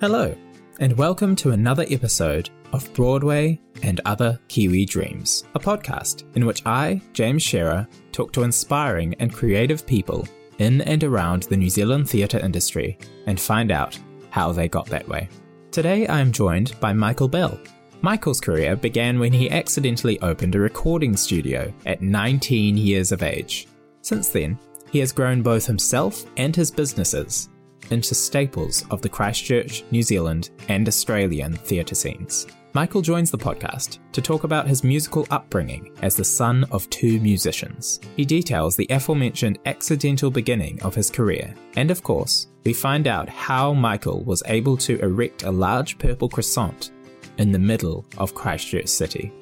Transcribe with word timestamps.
Hello, 0.00 0.32
and 0.78 0.96
welcome 0.96 1.34
to 1.34 1.50
another 1.50 1.84
episode 1.90 2.50
of 2.72 2.94
Broadway 2.94 3.60
and 3.82 4.00
Other 4.04 4.38
Kiwi 4.46 4.84
Dreams, 4.84 5.42
a 5.56 5.58
podcast 5.58 6.22
in 6.36 6.46
which 6.46 6.64
I, 6.64 7.02
James 7.12 7.42
Shearer, 7.42 7.84
talk 8.12 8.32
to 8.34 8.44
inspiring 8.44 9.14
and 9.14 9.34
creative 9.34 9.84
people 9.84 10.28
in 10.58 10.82
and 10.82 11.02
around 11.02 11.42
the 11.44 11.56
New 11.56 11.68
Zealand 11.68 12.08
theatre 12.08 12.38
industry 12.38 12.96
and 13.26 13.40
find 13.40 13.72
out 13.72 13.98
how 14.30 14.52
they 14.52 14.68
got 14.68 14.86
that 14.86 15.08
way. 15.08 15.28
Today 15.72 16.06
I 16.06 16.20
am 16.20 16.30
joined 16.30 16.78
by 16.78 16.92
Michael 16.92 17.26
Bell. 17.26 17.58
Michael's 18.00 18.40
career 18.40 18.76
began 18.76 19.18
when 19.18 19.32
he 19.32 19.50
accidentally 19.50 20.20
opened 20.20 20.54
a 20.54 20.60
recording 20.60 21.16
studio 21.16 21.74
at 21.86 22.02
19 22.02 22.76
years 22.76 23.10
of 23.10 23.24
age. 23.24 23.66
Since 24.02 24.28
then, 24.28 24.60
he 24.92 25.00
has 25.00 25.10
grown 25.10 25.42
both 25.42 25.66
himself 25.66 26.24
and 26.36 26.54
his 26.54 26.70
businesses 26.70 27.48
into 27.90 28.14
staples 28.14 28.84
of 28.90 29.02
the 29.02 29.08
Christchurch, 29.08 29.84
New 29.90 30.02
Zealand, 30.02 30.50
and 30.68 30.86
Australian 30.86 31.54
theatre 31.54 31.94
scenes. 31.94 32.46
Michael 32.74 33.00
joins 33.00 33.30
the 33.30 33.38
podcast 33.38 33.98
to 34.12 34.20
talk 34.20 34.44
about 34.44 34.68
his 34.68 34.84
musical 34.84 35.26
upbringing 35.30 35.90
as 36.02 36.14
the 36.14 36.24
son 36.24 36.64
of 36.70 36.88
two 36.90 37.18
musicians. 37.20 37.98
He 38.14 38.24
details 38.24 38.76
the 38.76 38.86
aforementioned 38.90 39.58
accidental 39.66 40.30
beginning 40.30 40.80
of 40.82 40.94
his 40.94 41.10
career, 41.10 41.54
and 41.76 41.90
of 41.90 42.02
course, 42.02 42.48
we 42.64 42.74
find 42.74 43.08
out 43.08 43.28
how 43.28 43.72
Michael 43.72 44.22
was 44.22 44.42
able 44.46 44.76
to 44.76 44.98
erect 45.00 45.44
a 45.44 45.50
large 45.50 45.98
purple 45.98 46.28
croissant 46.28 46.92
in 47.38 47.50
the 47.50 47.58
middle 47.58 48.04
of 48.18 48.34
Christchurch 48.34 48.88
City. 48.88 49.32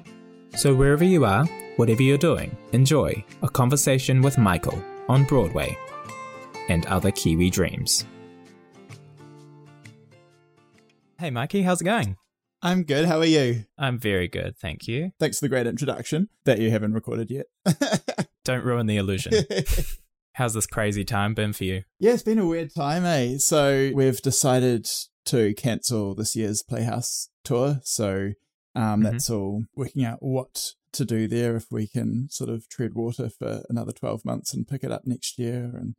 So, 0.55 0.75
wherever 0.75 1.05
you 1.05 1.25
are, 1.25 1.45
whatever 1.77 2.03
you're 2.03 2.19
doing, 2.19 2.57
enjoy 2.73 3.25
a 3.43 3.49
conversation 3.49 4.23
with 4.23 4.39
Michael 4.39 4.83
on 5.09 5.25
Broadway 5.25 5.77
and 6.69 6.87
other 6.87 7.11
Kiwi 7.11 7.51
dreams. 7.51 8.07
Hey, 11.27 11.31
Mikey, 11.33 11.63
how's 11.63 11.81
it 11.81 11.85
going? 11.87 12.15
I'm 12.63 12.85
good. 12.85 13.07
How 13.07 13.19
are 13.19 13.25
you? 13.25 13.65
I'm 13.77 13.99
very 13.99 14.29
good, 14.29 14.57
thank 14.57 14.87
you. 14.87 15.11
Thanks 15.19 15.41
for 15.41 15.47
the 15.47 15.49
great 15.49 15.67
introduction 15.67 16.29
that 16.45 16.61
you 16.61 16.71
haven't 16.71 16.93
recorded 16.93 17.33
yet. 17.33 17.47
Don't 18.45 18.63
ruin 18.65 18.87
the 18.87 18.97
illusion. 18.97 19.33
How's 20.35 20.55
this 20.55 20.69
crazy 20.69 21.05
time 21.05 21.35
been 21.35 21.53
for 21.53 21.65
you? 21.65 21.83
yeah, 21.99 22.13
it's 22.13 22.23
been 22.23 22.39
a 22.39 22.47
weird 22.47 22.73
time, 22.73 23.05
eh? 23.05 23.39
So 23.39 23.91
we've 23.93 24.23
decided 24.23 24.89
to 25.25 25.53
cancel 25.55 26.15
this 26.15 26.37
year's 26.37 26.63
Playhouse 26.63 27.29
tour. 27.43 27.81
So 27.83 28.35
um, 28.77 29.01
Mhm. 29.01 29.03
that's 29.03 29.29
all 29.29 29.65
working 29.75 30.05
out 30.05 30.19
what 30.23 30.75
to 30.93 31.05
do 31.05 31.27
there 31.27 31.57
if 31.57 31.73
we 31.73 31.89
can 31.89 32.29
sort 32.31 32.51
of 32.51 32.69
tread 32.69 32.95
water 32.95 33.29
for 33.31 33.65
another 33.69 33.91
12 33.91 34.25
months 34.25 34.55
and 34.55 34.69
pick 34.69 34.85
it 34.85 34.93
up 34.93 35.03
next 35.07 35.41
year 35.41 35.73
and 35.75 35.97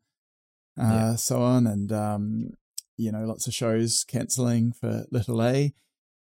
uh, 0.79 0.83
Yeah. 0.93 1.15
so 1.17 1.41
on. 1.41 1.67
And, 1.67 1.91
um, 1.91 2.51
you 2.97 3.11
know, 3.11 3.25
lots 3.25 3.47
of 3.47 3.53
shows 3.53 4.03
cancelling 4.07 4.71
for 4.73 5.05
Little 5.11 5.41
A. 5.43 5.73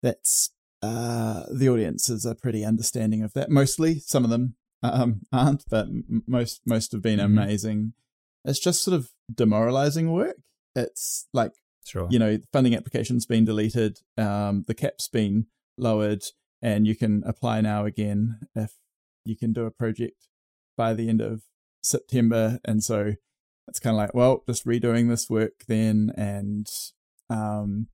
That's 0.03 0.51
uh, 0.83 1.45
the 1.53 1.69
audiences 1.69 2.27
are 2.27 2.35
pretty 2.35 2.65
understanding 2.65 3.23
of 3.23 3.33
that. 3.35 3.51
Mostly, 3.51 4.01
some 4.01 4.25
of 4.25 4.31
them 4.31 4.57
um, 4.83 5.21
aren't, 5.33 5.65
but 5.71 5.87
m- 5.87 6.25
most 6.27 6.63
most 6.67 6.91
have 6.93 7.03
been 7.03 7.21
Mhm. 7.21 7.25
amazing. 7.25 7.93
It's 8.45 8.59
just 8.59 8.83
sort 8.83 8.97
of 8.97 9.11
demoralizing 9.33 10.11
work. 10.11 10.37
It's 10.75 11.29
like 11.33 11.53
Sure. 11.85 12.09
you 12.11 12.19
know, 12.19 12.39
funding 12.53 12.75
application's 12.75 13.27
been 13.27 13.45
deleted, 13.45 14.01
um, 14.17 14.65
the 14.67 14.75
cap's 14.75 15.09
been 15.09 15.47
lowered, 15.77 16.25
and 16.61 16.87
you 16.87 16.97
can 16.97 17.23
apply 17.27 17.61
now 17.61 17.85
again 17.85 18.41
if 18.57 18.73
you 19.25 19.37
can 19.37 19.53
do 19.53 19.65
a 19.67 19.71
project 19.71 20.29
by 20.77 20.95
the 20.95 21.09
end 21.09 21.21
of 21.21 21.43
September. 21.83 22.59
And 22.65 22.83
so 22.83 23.15
it's 23.69 23.81
kind 23.81 23.95
of 23.95 23.99
like, 23.99 24.15
well, 24.15 24.43
just 24.47 24.67
redoing 24.67 25.09
this 25.09 25.29
work 25.31 25.65
then, 25.69 26.13
and 26.17 26.69
um, 27.31 27.89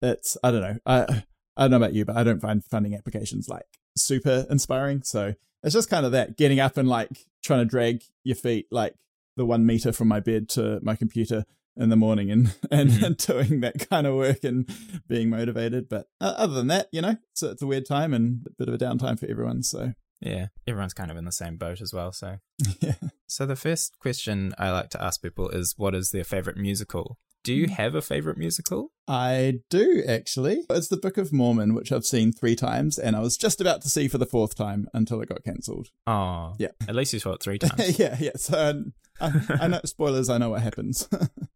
it's 0.00 0.36
I 0.42 0.50
don't 0.50 0.60
know, 0.62 0.78
I 0.86 1.24
I 1.56 1.62
don't 1.62 1.70
know 1.72 1.76
about 1.78 1.94
you, 1.94 2.04
but 2.04 2.16
I 2.16 2.24
don't 2.24 2.40
find 2.40 2.64
funding 2.64 2.94
applications 2.94 3.48
like 3.48 3.66
super 3.96 4.46
inspiring. 4.50 5.02
So 5.02 5.34
it's 5.62 5.74
just 5.74 5.90
kind 5.90 6.04
of 6.06 6.12
that 6.12 6.36
getting 6.36 6.60
up 6.60 6.76
and 6.76 6.88
like 6.88 7.26
trying 7.44 7.60
to 7.60 7.64
drag 7.64 8.02
your 8.24 8.36
feet 8.36 8.66
like 8.70 8.94
the 9.36 9.44
one 9.46 9.64
meter 9.66 9.92
from 9.92 10.08
my 10.08 10.20
bed 10.20 10.48
to 10.50 10.80
my 10.82 10.96
computer 10.96 11.44
in 11.76 11.88
the 11.88 11.96
morning 11.96 12.30
and 12.30 12.54
and 12.70 12.90
Mhm. 12.90 13.26
doing 13.26 13.60
that 13.60 13.88
kind 13.88 14.06
of 14.06 14.14
work 14.16 14.44
and 14.44 14.68
being 15.08 15.30
motivated. 15.30 15.88
But 15.88 16.06
uh, 16.20 16.34
other 16.36 16.54
than 16.54 16.66
that, 16.68 16.88
you 16.92 17.00
know, 17.00 17.16
it's 17.30 17.42
a, 17.42 17.50
it's 17.52 17.62
a 17.62 17.66
weird 17.66 17.86
time 17.86 18.12
and 18.12 18.46
a 18.46 18.50
bit 18.58 18.68
of 18.68 18.74
a 18.74 18.78
downtime 18.78 19.18
for 19.18 19.26
everyone. 19.26 19.62
So 19.62 19.92
Yeah, 20.22 20.46
everyone's 20.66 20.94
kind 20.94 21.10
of 21.10 21.16
in 21.16 21.24
the 21.24 21.32
same 21.32 21.56
boat 21.56 21.80
as 21.80 21.92
well. 21.92 22.12
So, 22.12 22.36
yeah. 22.80 22.94
so 23.26 23.46
the 23.46 23.56
first 23.56 23.98
question 23.98 24.54
I 24.58 24.70
like 24.70 24.90
to 24.90 25.02
ask 25.02 25.20
people 25.22 25.48
is, 25.48 25.74
what 25.76 25.94
is 25.94 26.10
their 26.10 26.24
favorite 26.24 26.56
musical? 26.56 27.18
Do 27.44 27.52
you 27.52 27.66
have 27.66 27.96
a 27.96 28.02
favorite 28.02 28.38
musical? 28.38 28.92
I 29.08 29.54
do 29.68 30.04
actually. 30.06 30.62
It's 30.70 30.86
the 30.86 30.96
Book 30.96 31.18
of 31.18 31.32
Mormon, 31.32 31.74
which 31.74 31.90
I've 31.90 32.04
seen 32.04 32.30
three 32.32 32.54
times, 32.54 32.98
and 32.98 33.16
I 33.16 33.20
was 33.20 33.36
just 33.36 33.60
about 33.60 33.82
to 33.82 33.88
see 33.88 34.06
for 34.06 34.16
the 34.18 34.26
fourth 34.26 34.54
time 34.54 34.86
until 34.94 35.20
it 35.20 35.28
got 35.28 35.42
cancelled. 35.42 35.88
Oh, 36.06 36.54
Yeah. 36.60 36.68
At 36.86 36.94
least 36.94 37.12
you 37.12 37.18
saw 37.18 37.32
it 37.32 37.42
three 37.42 37.58
times. 37.58 37.98
yeah, 37.98 38.16
yeah. 38.20 38.30
So 38.36 38.56
um, 38.70 38.92
I, 39.20 39.32
I 39.60 39.66
know 39.66 39.80
spoilers. 39.84 40.28
I 40.30 40.38
know 40.38 40.50
what 40.50 40.62
happens. 40.62 41.08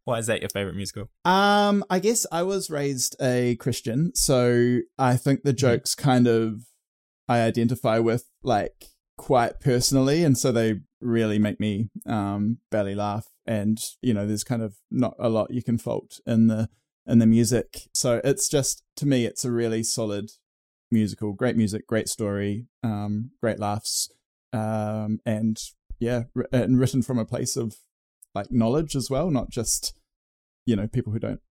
Why 0.03 0.19
is 0.19 0.27
that 0.27 0.41
your 0.41 0.49
favorite 0.49 0.75
musical? 0.75 1.09
Um, 1.23 1.85
I 1.89 1.99
guess 1.99 2.25
I 2.33 2.43
was 2.43 2.69
raised 2.69 3.15
a 3.21 3.55
Christian, 3.55 4.13
so 4.13 4.79
I 4.99 5.15
think 5.15 5.43
the 5.43 5.53
jokes 5.53 5.95
kind 5.95 6.27
of 6.27 6.63
I 7.27 7.41
identify 7.41 7.99
with 7.99 8.25
like 8.43 8.85
quite 9.17 9.59
personally, 9.59 10.23
and 10.23 10.37
so 10.37 10.51
they 10.51 10.81
really 11.01 11.39
make 11.39 11.59
me 11.59 11.89
um 12.05 12.57
belly 12.71 12.95
laugh. 12.95 13.25
And 13.45 13.79
you 14.01 14.13
know, 14.13 14.27
there's 14.27 14.43
kind 14.43 14.61
of 14.61 14.75
not 14.91 15.15
a 15.19 15.29
lot 15.29 15.53
you 15.53 15.63
can 15.63 15.77
fault 15.77 16.19
in 16.25 16.47
the 16.47 16.69
in 17.05 17.19
the 17.19 17.25
music. 17.25 17.89
So 17.93 18.21
it's 18.23 18.49
just 18.49 18.83
to 18.97 19.05
me, 19.05 19.25
it's 19.25 19.45
a 19.45 19.51
really 19.51 19.83
solid 19.83 20.29
musical, 20.91 21.33
great 21.33 21.55
music, 21.55 21.87
great 21.87 22.07
story, 22.09 22.67
um, 22.83 23.31
great 23.41 23.59
laughs, 23.59 24.09
um, 24.53 25.19
and 25.25 25.57
yeah, 25.99 26.23
and 26.51 26.79
written 26.79 27.01
from 27.01 27.17
a 27.19 27.25
place 27.25 27.55
of 27.57 27.75
like 28.35 28.51
knowledge 28.51 28.95
as 28.95 29.09
well, 29.09 29.31
not 29.31 29.49
just 29.49 29.93
you 30.65 30.75
know 30.75 30.87
people 30.87 31.13
who 31.13 31.19
don't 31.19 31.41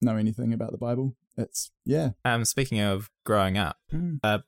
know 0.00 0.16
anything 0.16 0.52
about 0.52 0.70
the 0.72 0.78
Bible. 0.78 1.16
It's 1.36 1.70
yeah, 1.84 2.10
Um, 2.24 2.44
speaking 2.44 2.80
of 2.80 3.10
growing 3.24 3.56
up, 3.56 3.78
uh, 4.22 4.38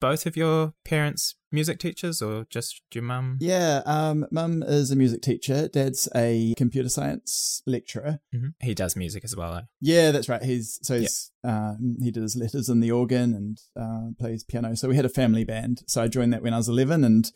both 0.00 0.26
of 0.26 0.36
your 0.36 0.74
parents 0.84 1.34
music 1.52 1.78
teachers 1.78 2.20
or 2.20 2.46
just 2.50 2.82
your 2.92 3.02
mum? 3.04 3.38
yeah. 3.40 3.82
Um, 3.86 4.26
Mum 4.30 4.62
is 4.62 4.90
a 4.90 4.96
music 4.96 5.22
teacher. 5.22 5.68
Dad's 5.68 6.08
a 6.14 6.54
computer 6.56 6.88
science 6.88 7.62
lecturer. 7.66 8.20
Mhm. 8.34 8.54
He 8.60 8.74
does 8.74 8.94
music 8.96 9.24
as 9.24 9.34
well. 9.34 9.54
eh? 9.54 9.62
Yeah, 9.80 10.10
that's 10.10 10.28
right. 10.28 10.42
He's 10.42 10.78
so 10.82 10.98
he's 11.00 11.30
um, 11.44 11.96
he 12.02 12.10
did 12.10 12.22
his 12.22 12.36
letters 12.36 12.68
in 12.68 12.80
the 12.80 12.90
organ 12.92 13.34
and 13.34 13.58
uh, 13.80 14.10
plays 14.18 14.44
piano. 14.44 14.76
So 14.76 14.88
we 14.88 14.96
had 14.96 15.04
a 15.06 15.10
family 15.10 15.44
band. 15.44 15.82
So 15.86 16.02
I 16.02 16.08
joined 16.08 16.32
that 16.32 16.42
when 16.42 16.52
I 16.52 16.58
was 16.58 16.68
eleven, 16.68 17.02
and 17.04 17.30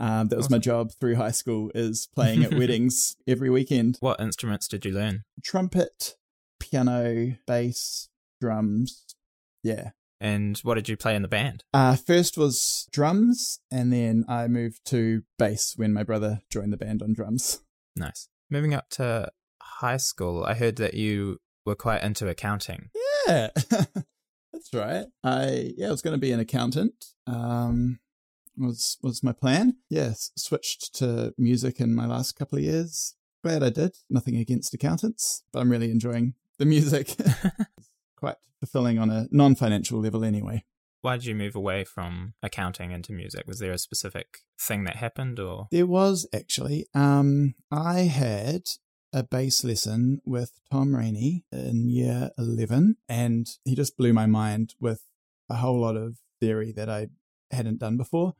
um, 0.00 0.28
that 0.28 0.36
was 0.36 0.48
my 0.50 0.58
job 0.58 0.92
through 0.98 1.16
high 1.16 1.30
school 1.32 1.70
is 1.74 2.08
playing 2.14 2.44
at 2.44 2.54
weddings 2.54 3.16
every 3.26 3.50
weekend. 3.50 3.98
What 4.00 4.20
instruments 4.20 4.68
did 4.68 4.84
you 4.86 4.92
learn? 4.92 5.24
Trumpet, 5.42 6.14
piano, 6.60 7.36
bass, 7.46 8.08
drums. 8.40 9.04
Yeah. 9.62 9.90
And 10.20 10.58
what 10.58 10.74
did 10.74 10.88
you 10.88 10.96
play 10.96 11.14
in 11.14 11.22
the 11.22 11.28
band? 11.28 11.64
Uh, 11.74 11.96
first 11.96 12.38
was 12.38 12.88
drums, 12.90 13.60
and 13.70 13.92
then 13.92 14.24
I 14.28 14.48
moved 14.48 14.86
to 14.86 15.22
bass 15.38 15.74
when 15.76 15.92
my 15.92 16.02
brother 16.02 16.42
joined 16.50 16.72
the 16.72 16.78
band 16.78 17.02
on 17.02 17.12
drums. 17.12 17.60
Nice. 17.94 18.28
Moving 18.50 18.74
up 18.74 18.88
to 18.90 19.30
high 19.60 19.98
school, 19.98 20.44
I 20.44 20.54
heard 20.54 20.76
that 20.76 20.94
you 20.94 21.38
were 21.64 21.74
quite 21.74 22.02
into 22.02 22.28
accounting. 22.28 22.90
Yeah, 23.26 23.48
that's 23.70 24.72
right. 24.72 25.06
I 25.22 25.72
yeah, 25.76 25.88
I 25.88 25.90
was 25.90 26.02
going 26.02 26.14
to 26.14 26.20
be 26.20 26.32
an 26.32 26.40
accountant. 26.40 26.94
Um, 27.26 27.98
was 28.56 28.98
was 29.02 29.22
my 29.22 29.32
plan. 29.32 29.76
Yes, 29.90 30.30
switched 30.36 30.94
to 30.96 31.34
music 31.36 31.80
in 31.80 31.94
my 31.94 32.06
last 32.06 32.36
couple 32.36 32.58
of 32.58 32.64
years. 32.64 33.14
Glad 33.42 33.62
I 33.62 33.70
did. 33.70 33.96
Nothing 34.08 34.36
against 34.36 34.74
accountants, 34.74 35.42
but 35.52 35.60
I'm 35.60 35.70
really 35.70 35.90
enjoying 35.90 36.34
the 36.58 36.64
music. 36.64 37.14
Quite 38.16 38.36
fulfilling 38.60 38.98
on 38.98 39.10
a 39.10 39.26
non-financial 39.30 40.00
level, 40.00 40.24
anyway. 40.24 40.64
Why 41.02 41.16
did 41.16 41.26
you 41.26 41.34
move 41.34 41.54
away 41.54 41.84
from 41.84 42.34
accounting 42.42 42.90
into 42.90 43.12
music? 43.12 43.46
Was 43.46 43.58
there 43.60 43.72
a 43.72 43.78
specific 43.78 44.38
thing 44.60 44.84
that 44.84 44.96
happened 44.96 45.38
or? 45.38 45.68
There 45.70 45.86
was 45.86 46.26
actually. 46.34 46.86
Um, 46.94 47.54
I 47.70 48.00
had 48.00 48.62
a 49.12 49.22
bass 49.22 49.62
lesson 49.62 50.20
with 50.24 50.58
Tom 50.70 50.96
Rainey 50.96 51.44
in 51.52 51.88
year 51.88 52.30
11, 52.38 52.96
and 53.08 53.46
he 53.64 53.74
just 53.76 53.96
blew 53.96 54.12
my 54.12 54.26
mind 54.26 54.74
with 54.80 55.04
a 55.48 55.56
whole 55.56 55.80
lot 55.80 55.96
of 55.96 56.18
theory 56.40 56.72
that 56.72 56.88
I 56.88 57.08
hadn't 57.52 57.78
done 57.78 57.96
before. 57.96 58.34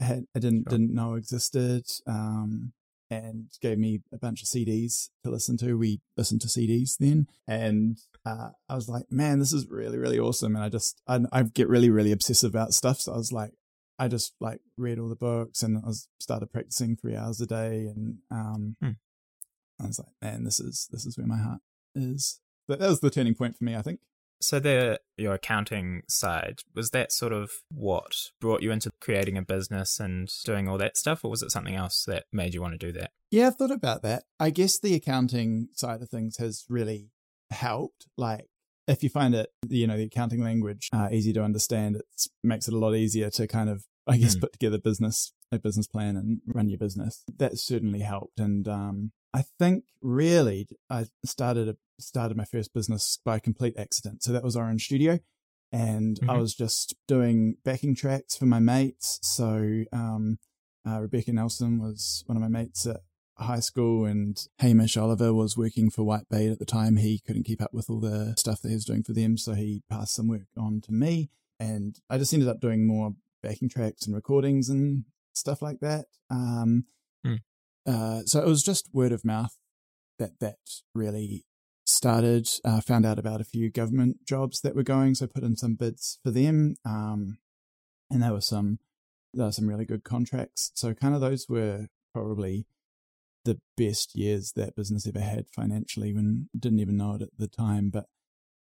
I, 0.00 0.04
had, 0.04 0.24
I 0.34 0.38
didn't 0.40 0.64
Sure. 0.68 0.78
didn't 0.78 0.94
know 0.94 1.14
existed. 1.14 1.84
Um, 2.06 2.72
and 3.10 3.46
gave 3.60 3.78
me 3.78 4.00
a 4.12 4.18
bunch 4.18 4.42
of 4.42 4.48
CDs 4.48 5.08
to 5.24 5.30
listen 5.30 5.56
to. 5.58 5.78
We 5.78 6.00
listened 6.16 6.40
to 6.42 6.48
CDs 6.48 6.96
then, 6.98 7.26
and 7.46 7.98
uh, 8.26 8.50
I 8.68 8.74
was 8.74 8.88
like, 8.88 9.04
"Man, 9.10 9.38
this 9.38 9.52
is 9.52 9.66
really, 9.68 9.98
really 9.98 10.18
awesome." 10.18 10.54
And 10.54 10.64
I 10.64 10.68
just, 10.68 11.00
I, 11.06 11.20
I 11.32 11.42
get 11.42 11.68
really, 11.68 11.90
really 11.90 12.12
obsessive 12.12 12.50
about 12.50 12.74
stuff. 12.74 13.00
So 13.00 13.12
I 13.12 13.16
was 13.16 13.32
like, 13.32 13.52
I 13.98 14.08
just 14.08 14.34
like 14.40 14.60
read 14.76 14.98
all 14.98 15.08
the 15.08 15.16
books 15.16 15.62
and 15.62 15.78
I 15.78 15.86
was 15.86 16.08
started 16.20 16.52
practicing 16.52 16.96
three 16.96 17.16
hours 17.16 17.40
a 17.40 17.46
day 17.46 17.86
and 17.86 18.18
um 18.30 18.76
Hmm. 18.80 18.90
I 19.80 19.86
was 19.86 19.98
like, 19.98 20.14
man, 20.22 20.44
this 20.44 20.60
is 20.60 20.88
this 20.92 21.04
is 21.06 21.16
where 21.18 21.26
my 21.26 21.38
heart 21.38 21.60
is. 21.94 22.40
But 22.66 22.78
that 22.80 22.88
was 22.88 23.00
the 23.00 23.10
turning 23.10 23.34
point 23.34 23.56
for 23.56 23.64
me, 23.64 23.74
I 23.74 23.82
think. 23.82 24.00
So 24.40 24.60
the 24.60 25.00
your 25.16 25.34
accounting 25.34 26.02
side 26.08 26.60
was 26.74 26.90
that 26.90 27.12
sort 27.12 27.32
of 27.32 27.50
what 27.70 28.12
brought 28.40 28.62
you 28.62 28.70
into 28.70 28.90
creating 29.00 29.36
a 29.36 29.42
business 29.42 29.98
and 29.98 30.30
doing 30.44 30.68
all 30.68 30.78
that 30.78 30.96
stuff, 30.96 31.24
or 31.24 31.30
was 31.30 31.42
it 31.42 31.50
something 31.50 31.74
else 31.74 32.04
that 32.06 32.24
made 32.32 32.54
you 32.54 32.60
want 32.60 32.78
to 32.78 32.86
do 32.86 32.92
that? 32.92 33.10
Yeah, 33.30 33.48
I've 33.48 33.56
thought 33.56 33.70
about 33.70 34.02
that. 34.02 34.24
I 34.38 34.50
guess 34.50 34.78
the 34.78 34.94
accounting 34.94 35.68
side 35.74 36.02
of 36.02 36.08
things 36.08 36.36
has 36.38 36.64
really 36.68 37.10
helped. 37.50 38.06
Like 38.16 38.46
if 38.86 39.02
you 39.02 39.10
find 39.10 39.34
it, 39.34 39.50
you 39.68 39.86
know, 39.86 39.96
the 39.96 40.04
accounting 40.04 40.42
language 40.42 40.88
uh, 40.92 41.08
easy 41.12 41.32
to 41.32 41.42
understand, 41.42 41.96
it 41.96 42.26
makes 42.42 42.68
it 42.68 42.74
a 42.74 42.78
lot 42.78 42.94
easier 42.94 43.30
to 43.30 43.46
kind 43.46 43.68
of, 43.68 43.84
I 44.06 44.16
guess, 44.16 44.36
mm. 44.36 44.40
put 44.40 44.52
together 44.52 44.78
business 44.78 45.32
a 45.50 45.58
business 45.58 45.86
plan 45.86 46.16
and 46.16 46.40
run 46.46 46.68
your 46.68 46.78
business. 46.78 47.24
That 47.38 47.58
certainly 47.58 48.00
helped. 48.00 48.38
And 48.38 48.68
um, 48.68 49.12
I 49.32 49.44
think 49.58 49.84
really 50.02 50.68
I 50.90 51.06
started 51.24 51.68
a, 51.68 51.76
started 51.98 52.36
my 52.36 52.44
first 52.44 52.74
business 52.74 53.18
by 53.24 53.38
complete 53.38 53.74
accident. 53.78 54.22
So 54.22 54.32
that 54.32 54.44
was 54.44 54.56
Orange 54.56 54.84
Studio. 54.84 55.20
And 55.70 56.16
mm-hmm. 56.16 56.30
I 56.30 56.38
was 56.38 56.54
just 56.54 56.96
doing 57.06 57.56
backing 57.64 57.94
tracks 57.94 58.36
for 58.36 58.46
my 58.46 58.58
mates. 58.58 59.18
So 59.22 59.84
um, 59.92 60.38
uh, 60.86 61.00
Rebecca 61.00 61.32
Nelson 61.32 61.80
was 61.80 62.22
one 62.26 62.36
of 62.36 62.42
my 62.42 62.48
mates 62.48 62.86
at 62.86 63.00
high 63.36 63.60
school, 63.60 64.04
and 64.04 64.36
Hamish 64.58 64.96
Oliver 64.96 65.32
was 65.32 65.56
working 65.56 65.90
for 65.90 66.02
White 66.02 66.28
Whitebait 66.32 66.52
at 66.52 66.58
the 66.58 66.64
time. 66.64 66.96
He 66.96 67.20
couldn't 67.24 67.44
keep 67.44 67.62
up 67.62 67.72
with 67.72 67.88
all 67.88 68.00
the 68.00 68.34
stuff 68.36 68.62
that 68.62 68.68
he 68.68 68.74
was 68.74 68.84
doing 68.84 69.02
for 69.02 69.12
them, 69.12 69.36
so 69.36 69.54
he 69.54 69.82
passed 69.90 70.14
some 70.14 70.28
work 70.28 70.48
on 70.56 70.80
to 70.82 70.92
me. 70.92 71.30
And 71.60 71.96
I 72.08 72.18
just 72.18 72.32
ended 72.32 72.48
up 72.48 72.60
doing 72.60 72.86
more 72.86 73.12
backing 73.42 73.68
tracks 73.68 74.06
and 74.06 74.14
recordings 74.14 74.68
and 74.68 75.04
stuff 75.38 75.62
like 75.62 75.80
that. 75.80 76.06
Um, 76.30 76.84
mm. 77.26 77.38
uh, 77.86 78.22
so 78.24 78.40
it 78.40 78.46
was 78.46 78.62
just 78.62 78.90
word 78.92 79.12
of 79.12 79.24
mouth 79.24 79.56
that 80.18 80.40
that 80.40 80.58
really 80.94 81.44
started. 81.86 82.48
Uh, 82.64 82.80
found 82.80 83.06
out 83.06 83.18
about 83.18 83.40
a 83.40 83.44
few 83.44 83.70
government 83.70 84.18
jobs 84.26 84.60
that 84.60 84.74
were 84.74 84.82
going, 84.82 85.14
so 85.14 85.26
put 85.26 85.42
in 85.42 85.56
some 85.56 85.74
bids 85.74 86.18
for 86.22 86.30
them. 86.30 86.76
Um, 86.84 87.38
and 88.10 88.22
there 88.22 88.32
were 88.32 88.40
some 88.40 88.78
there 89.34 89.46
were 89.46 89.52
some 89.52 89.68
really 89.68 89.84
good 89.84 90.04
contracts. 90.04 90.70
So 90.74 90.94
kind 90.94 91.14
of 91.14 91.20
those 91.20 91.46
were 91.48 91.86
probably 92.14 92.66
the 93.44 93.60
best 93.76 94.14
years 94.14 94.52
that 94.56 94.76
business 94.76 95.06
ever 95.06 95.20
had 95.20 95.46
financially 95.54 96.12
when 96.12 96.48
didn't 96.58 96.80
even 96.80 96.96
know 96.96 97.14
it 97.14 97.22
at 97.22 97.28
the 97.38 97.48
time. 97.48 97.90
But 97.90 98.06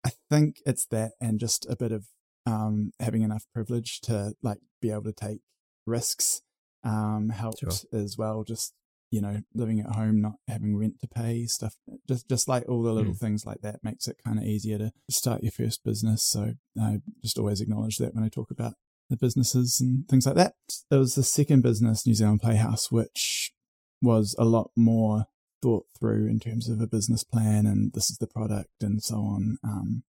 I 0.05 0.11
think 0.31 0.57
it's 0.67 0.87
that 0.87 1.13
and 1.21 1.39
just 1.39 1.67
a 1.69 1.77
bit 1.77 1.93
of 1.93 2.07
um, 2.47 2.93
having 3.01 3.23
enough 3.23 3.45
privilege 3.55 4.01
to 4.03 4.35
like 4.43 4.59
be 4.81 4.91
able 4.91 5.05
to 5.05 5.13
take 5.13 5.41
risks 5.87 6.43
um, 6.85 7.31
helped 7.31 7.61
sure. 7.61 7.71
as 7.93 8.17
well. 8.17 8.45
Just 8.45 8.75
you 9.11 9.21
know, 9.21 9.43
living 9.53 9.79
at 9.79 9.95
home, 9.95 10.23
not 10.23 10.37
having 10.49 10.75
rent 10.75 10.99
to 11.01 11.07
pay, 11.07 11.45
stuff, 11.45 11.77
just 12.09 12.29
just 12.29 12.49
like 12.49 12.65
all 12.69 12.83
the 12.83 12.93
little 12.93 13.13
mm. 13.13 13.19
things 13.19 13.45
like 13.45 13.61
that 13.61 13.85
makes 13.85 14.09
it 14.09 14.17
kind 14.25 14.39
of 14.39 14.45
easier 14.45 14.79
to 14.79 14.93
start 15.11 15.43
your 15.43 15.53
first 15.53 15.85
business. 15.85 16.23
So 16.23 16.55
I 16.81 17.01
just 17.23 17.39
always 17.39 17.61
acknowledge 17.61 17.99
that 17.99 18.15
when 18.15 18.25
I 18.25 18.29
talk 18.29 18.51
about 18.51 18.75
the 19.13 19.17
businesses 19.17 19.81
and 19.81 20.09
things 20.09 20.27
like 20.27 20.35
that. 20.35 20.55
It 20.91 20.97
was 20.97 21.15
the 21.15 21.23
second 21.23 21.63
business, 21.63 22.07
New 22.07 22.15
Zealand 22.15 22.41
Playhouse, 22.41 22.91
which 22.91 23.53
was 24.01 24.35
a 24.39 24.45
lot 24.45 24.71
more 24.75 25.27
thought 25.61 25.87
through 25.97 26.27
in 26.27 26.41
terms 26.41 26.69
of 26.69 26.81
a 26.81 26.89
business 26.89 27.23
plan 27.23 27.67
and 27.67 27.93
this 27.93 28.11
is 28.11 28.19
the 28.19 28.27
product 28.27 28.83
and 28.83 29.03
so 29.03 29.17
on. 29.17 29.59
Um, 29.63 30.03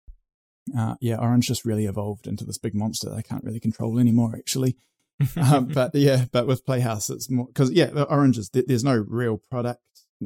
uh, 0.76 0.96
yeah, 1.02 1.18
Orange 1.18 1.48
just 1.48 1.66
really 1.66 1.86
evolved 1.86 2.26
into 2.26 2.46
this 2.46 2.58
big 2.58 2.74
monster 2.74 3.10
that 3.10 3.18
I 3.18 3.22
can't 3.22 3.44
really 3.44 3.60
control 3.60 4.00
anymore, 4.00 4.34
actually. 4.36 4.78
um, 5.42 5.66
but 5.66 5.94
yeah, 5.96 6.26
but 6.32 6.48
with 6.48 6.66
Playhouse, 6.66 7.10
it's 7.10 7.30
more 7.30 7.48
because 7.48 7.72
yeah, 7.72 7.90
Orange 8.10 8.38
is 8.38 8.50
there's 8.50 8.84
no 8.84 8.96
real 8.96 9.42
product 9.50 9.82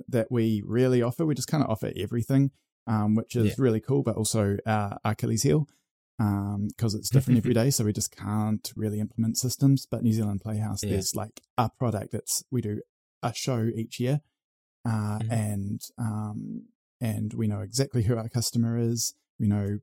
that 0.08 0.32
we 0.32 0.64
really 0.66 1.02
offer. 1.02 1.26
We 1.26 1.36
just 1.36 1.48
kind 1.48 1.64
of 1.64 1.70
offer 1.70 1.92
everything, 1.96 2.52
um, 2.86 3.16
which 3.16 3.36
is 3.36 3.48
yeah. 3.48 3.56
really 3.58 3.80
cool, 3.80 4.04
but 4.04 4.16
also 4.16 4.58
our 4.66 4.98
Achilles 5.04 5.44
heel 5.44 5.68
because 6.18 6.96
um, 6.96 7.00
it's 7.00 7.10
different 7.10 7.38
every 7.38 7.54
day. 7.56 7.70
So 7.70 7.86
we 7.86 7.94
just 7.94 8.16
can't 8.16 8.72
really 8.76 9.00
implement 9.00 9.38
systems. 9.38 9.86
But 9.90 10.04
New 10.04 10.14
Zealand 10.14 10.42
Playhouse, 10.42 10.84
yeah. 10.84 10.92
there's 10.92 11.16
like 11.16 11.42
a 11.58 11.70
product. 11.78 12.14
It's 12.14 12.44
we 12.52 12.62
do 12.62 12.82
a 13.24 13.34
show 13.34 13.70
each 13.76 14.00
year, 14.00 14.22
uh, 14.86 15.20
mm-hmm. 15.20 15.32
and 15.32 15.82
um, 15.98 16.64
and 17.02 17.34
we 17.34 17.48
know 17.48 17.62
exactly 17.62 18.04
who 18.04 18.18
our 18.18 18.30
customer 18.30 18.78
is. 18.78 19.14
We 19.40 19.48
know 19.48 19.80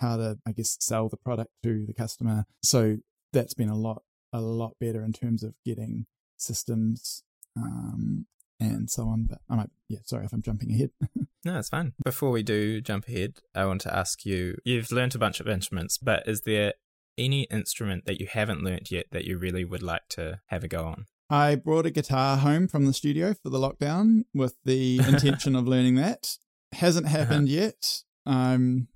how 0.00 0.16
to, 0.16 0.38
I 0.46 0.52
guess, 0.52 0.76
sell 0.80 1.08
the 1.08 1.16
product 1.16 1.50
to 1.62 1.84
the 1.86 1.94
customer. 1.94 2.44
So 2.62 2.98
that's 3.32 3.54
been 3.54 3.68
a 3.68 3.76
lot 3.76 4.02
a 4.34 4.40
lot 4.40 4.74
better 4.80 5.02
in 5.02 5.12
terms 5.12 5.42
of 5.42 5.54
getting 5.64 6.06
systems 6.36 7.22
um, 7.56 8.26
and 8.60 8.90
so 8.90 9.04
on. 9.04 9.26
But 9.30 9.38
I 9.48 9.56
might, 9.56 9.70
yeah, 9.88 10.00
sorry 10.04 10.26
if 10.26 10.32
I'm 10.32 10.42
jumping 10.42 10.72
ahead. 10.72 10.90
no, 11.44 11.58
it's 11.58 11.68
fine. 11.68 11.94
Before 12.04 12.30
we 12.30 12.42
do 12.42 12.80
jump 12.80 13.08
ahead, 13.08 13.38
I 13.54 13.64
want 13.64 13.80
to 13.82 13.96
ask 13.96 14.26
you 14.26 14.56
you've 14.64 14.90
learned 14.90 15.14
a 15.14 15.18
bunch 15.18 15.40
of 15.40 15.48
instruments, 15.48 15.96
but 15.96 16.26
is 16.26 16.42
there 16.42 16.74
any 17.16 17.44
instrument 17.44 18.06
that 18.06 18.20
you 18.20 18.26
haven't 18.26 18.64
learnt 18.64 18.90
yet 18.90 19.06
that 19.12 19.24
you 19.24 19.38
really 19.38 19.64
would 19.64 19.82
like 19.82 20.08
to 20.10 20.40
have 20.46 20.64
a 20.64 20.68
go 20.68 20.84
on? 20.84 21.06
I 21.30 21.54
brought 21.54 21.86
a 21.86 21.90
guitar 21.90 22.36
home 22.36 22.68
from 22.68 22.84
the 22.84 22.92
studio 22.92 23.34
for 23.34 23.48
the 23.50 23.58
lockdown 23.58 24.24
with 24.34 24.56
the 24.64 24.98
intention 25.08 25.54
of 25.54 25.68
learning 25.68 25.94
that. 25.94 26.36
Hasn't 26.72 27.06
uh-huh. 27.06 27.18
happened 27.18 27.48
uh-huh. 27.48 27.60
yet. 27.60 28.02
I'm 28.26 28.88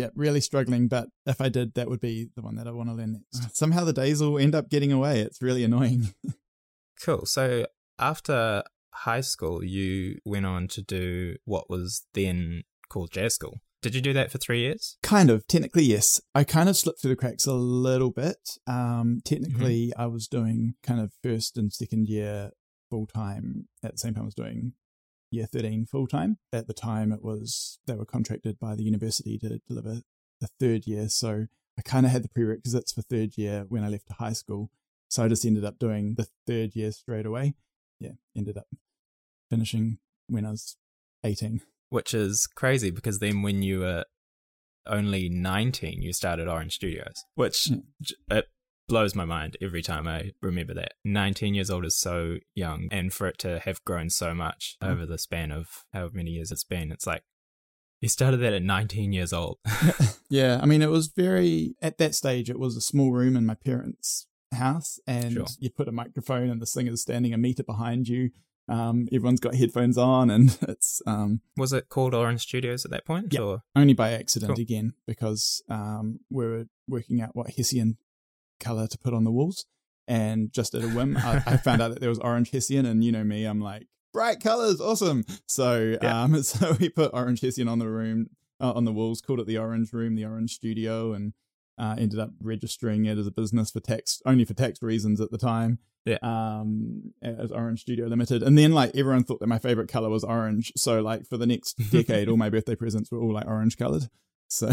yeah, 0.00 0.08
really 0.14 0.40
struggling, 0.40 0.88
but 0.88 1.08
if 1.26 1.40
I 1.40 1.48
did, 1.48 1.74
that 1.74 1.88
would 1.88 2.00
be 2.00 2.30
the 2.34 2.42
one 2.42 2.56
that 2.56 2.66
I 2.66 2.70
want 2.70 2.88
to 2.88 2.94
learn 2.94 3.12
next. 3.12 3.56
Somehow 3.56 3.84
the 3.84 3.92
days 3.92 4.20
will 4.20 4.38
end 4.38 4.54
up 4.54 4.70
getting 4.70 4.92
away. 4.92 5.20
It's 5.20 5.42
really 5.42 5.64
annoying. 5.64 6.14
cool. 7.04 7.26
So 7.26 7.66
after 7.98 8.62
high 8.92 9.20
school, 9.20 9.64
you 9.64 10.18
went 10.24 10.46
on 10.46 10.68
to 10.68 10.82
do 10.82 11.36
what 11.44 11.68
was 11.68 12.06
then 12.14 12.62
called 12.88 13.12
jazz 13.12 13.34
school. 13.34 13.60
Did 13.82 13.94
you 13.94 14.02
do 14.02 14.12
that 14.12 14.30
for 14.30 14.38
three 14.38 14.60
years? 14.60 14.98
Kind 15.02 15.30
of. 15.30 15.46
Technically, 15.46 15.84
yes. 15.84 16.20
I 16.34 16.44
kind 16.44 16.68
of 16.68 16.76
slipped 16.76 17.00
through 17.00 17.12
the 17.12 17.16
cracks 17.16 17.46
a 17.46 17.54
little 17.54 18.10
bit. 18.10 18.58
Um, 18.66 19.20
technically, 19.24 19.86
mm-hmm. 19.88 20.00
I 20.00 20.06
was 20.06 20.28
doing 20.28 20.74
kind 20.82 21.00
of 21.00 21.12
first 21.22 21.56
and 21.56 21.72
second 21.72 22.08
year 22.08 22.50
full 22.90 23.06
time 23.06 23.68
at 23.82 23.92
the 23.92 23.98
same 23.98 24.14
time 24.14 24.24
I 24.24 24.26
was 24.26 24.34
doing 24.34 24.72
year 25.30 25.46
13 25.46 25.86
full 25.86 26.06
time. 26.06 26.38
At 26.52 26.66
the 26.66 26.74
time, 26.74 27.12
it 27.12 27.22
was 27.22 27.78
they 27.86 27.94
were 27.94 28.04
contracted 28.04 28.58
by 28.58 28.74
the 28.74 28.82
university 28.82 29.38
to 29.38 29.60
deliver 29.68 30.02
the 30.40 30.48
third 30.58 30.86
year. 30.86 31.08
So 31.08 31.46
I 31.78 31.82
kind 31.82 32.06
of 32.06 32.12
had 32.12 32.24
the 32.24 32.28
prerequisites 32.28 32.92
for 32.92 33.02
third 33.02 33.36
year 33.36 33.64
when 33.68 33.84
I 33.84 33.88
left 33.88 34.10
high 34.18 34.32
school. 34.32 34.70
So 35.08 35.24
I 35.24 35.28
just 35.28 35.44
ended 35.44 35.64
up 35.64 35.78
doing 35.78 36.14
the 36.14 36.28
third 36.46 36.76
year 36.76 36.92
straight 36.92 37.26
away. 37.26 37.54
Yeah, 37.98 38.12
ended 38.36 38.56
up 38.56 38.66
finishing 39.50 39.98
when 40.28 40.46
I 40.46 40.50
was 40.50 40.76
18. 41.24 41.60
Which 41.88 42.14
is 42.14 42.46
crazy 42.46 42.90
because 42.90 43.18
then 43.18 43.42
when 43.42 43.62
you 43.62 43.80
were 43.80 44.04
only 44.86 45.28
19, 45.28 46.02
you 46.02 46.12
started 46.12 46.48
Orange 46.48 46.74
Studios, 46.74 47.24
which 47.34 47.68
mm. 47.70 47.82
it 48.30 48.46
blows 48.90 49.14
my 49.14 49.24
mind 49.24 49.56
every 49.62 49.82
time 49.82 50.06
I 50.06 50.32
remember 50.42 50.74
that. 50.74 50.92
19 51.04 51.54
years 51.54 51.70
old 51.70 51.84
is 51.84 51.96
so 51.96 52.36
young, 52.54 52.88
and 52.90 53.12
for 53.12 53.26
it 53.26 53.38
to 53.38 53.60
have 53.60 53.84
grown 53.84 54.10
so 54.10 54.34
much 54.34 54.76
mm. 54.82 54.90
over 54.90 55.06
the 55.06 55.18
span 55.18 55.50
of 55.50 55.84
however 55.92 56.16
many 56.16 56.32
years 56.32 56.50
it's 56.50 56.64
been, 56.64 56.92
it's 56.92 57.06
like 57.06 57.22
you 58.00 58.08
started 58.08 58.38
that 58.38 58.52
at 58.52 58.62
19 58.62 59.12
years 59.12 59.32
old. 59.32 59.58
yeah, 60.30 60.58
I 60.62 60.66
mean, 60.66 60.82
it 60.82 60.90
was 60.90 61.08
very, 61.08 61.76
at 61.80 61.98
that 61.98 62.14
stage, 62.14 62.50
it 62.50 62.58
was 62.58 62.76
a 62.76 62.80
small 62.80 63.12
room 63.12 63.36
in 63.36 63.46
my 63.46 63.54
parents' 63.54 64.26
house, 64.52 64.98
and 65.06 65.32
sure. 65.32 65.46
you 65.58 65.70
put 65.70 65.88
a 65.88 65.92
microphone, 65.92 66.50
and 66.50 66.60
the 66.60 66.66
singer's 66.66 67.02
standing 67.02 67.32
a 67.32 67.38
meter 67.38 67.62
behind 67.62 68.08
you 68.08 68.30
um, 68.70 69.08
everyone's 69.12 69.40
got 69.40 69.56
headphones 69.56 69.98
on, 69.98 70.30
and 70.30 70.56
it's. 70.68 71.02
Um, 71.06 71.40
was 71.56 71.72
it 71.72 71.88
called 71.88 72.14
Orange 72.14 72.42
Studios 72.42 72.84
at 72.84 72.92
that 72.92 73.04
point? 73.04 73.32
Yeah, 73.32 73.56
only 73.74 73.94
by 73.94 74.12
accident 74.12 74.54
cool. 74.54 74.62
again 74.62 74.94
because 75.06 75.62
um, 75.68 76.20
we 76.30 76.46
were 76.46 76.66
working 76.88 77.20
out 77.20 77.34
what 77.34 77.50
Hessian 77.50 77.98
color 78.60 78.86
to 78.86 78.98
put 78.98 79.14
on 79.14 79.24
the 79.24 79.30
walls, 79.30 79.66
and 80.06 80.52
just 80.52 80.74
at 80.74 80.84
a 80.84 80.88
whim, 80.88 81.16
I, 81.16 81.42
I, 81.46 81.56
found 81.56 81.80
out 81.82 81.90
that 81.90 82.00
there 82.00 82.08
was 82.08 82.18
orange 82.18 82.50
Hessian, 82.50 82.86
and 82.86 83.02
you 83.02 83.12
know 83.12 83.24
me, 83.24 83.44
I'm 83.44 83.60
like 83.60 83.86
bright 84.12 84.40
colors, 84.40 84.80
awesome. 84.80 85.24
So, 85.46 85.96
yeah. 86.02 86.22
um, 86.22 86.42
so 86.42 86.76
we 86.78 86.88
put 86.88 87.12
orange 87.14 87.40
Hessian 87.40 87.68
on 87.68 87.78
the 87.78 87.88
room, 87.88 88.30
uh, 88.60 88.72
on 88.72 88.84
the 88.84 88.92
walls, 88.92 89.20
called 89.20 89.40
it 89.40 89.46
the 89.46 89.58
Orange 89.58 89.92
Room, 89.92 90.14
the 90.14 90.24
Orange 90.24 90.54
Studio, 90.54 91.12
and 91.12 91.32
uh, 91.78 91.96
ended 91.98 92.18
up 92.18 92.30
registering 92.42 93.06
it 93.06 93.18
as 93.18 93.26
a 93.26 93.30
business 93.30 93.70
for 93.70 93.80
tax 93.80 94.20
only 94.26 94.44
for 94.44 94.54
tax 94.54 94.82
reasons 94.82 95.20
at 95.20 95.30
the 95.30 95.38
time. 95.38 95.78
Yeah. 96.04 96.18
Um, 96.22 97.12
as 97.22 97.52
Orange 97.52 97.82
Studio 97.82 98.06
Limited, 98.06 98.42
and 98.42 98.56
then 98.56 98.72
like 98.72 98.96
everyone 98.96 99.24
thought 99.24 99.40
that 99.40 99.48
my 99.48 99.58
favorite 99.58 99.88
color 99.88 100.08
was 100.08 100.24
orange. 100.24 100.72
So 100.76 101.00
like 101.02 101.26
for 101.26 101.36
the 101.36 101.46
next 101.46 101.74
decade, 101.90 102.28
all 102.28 102.36
my 102.36 102.50
birthday 102.50 102.74
presents 102.74 103.10
were 103.10 103.20
all 103.20 103.34
like 103.34 103.46
orange 103.46 103.76
colored. 103.76 104.08
So 104.48 104.72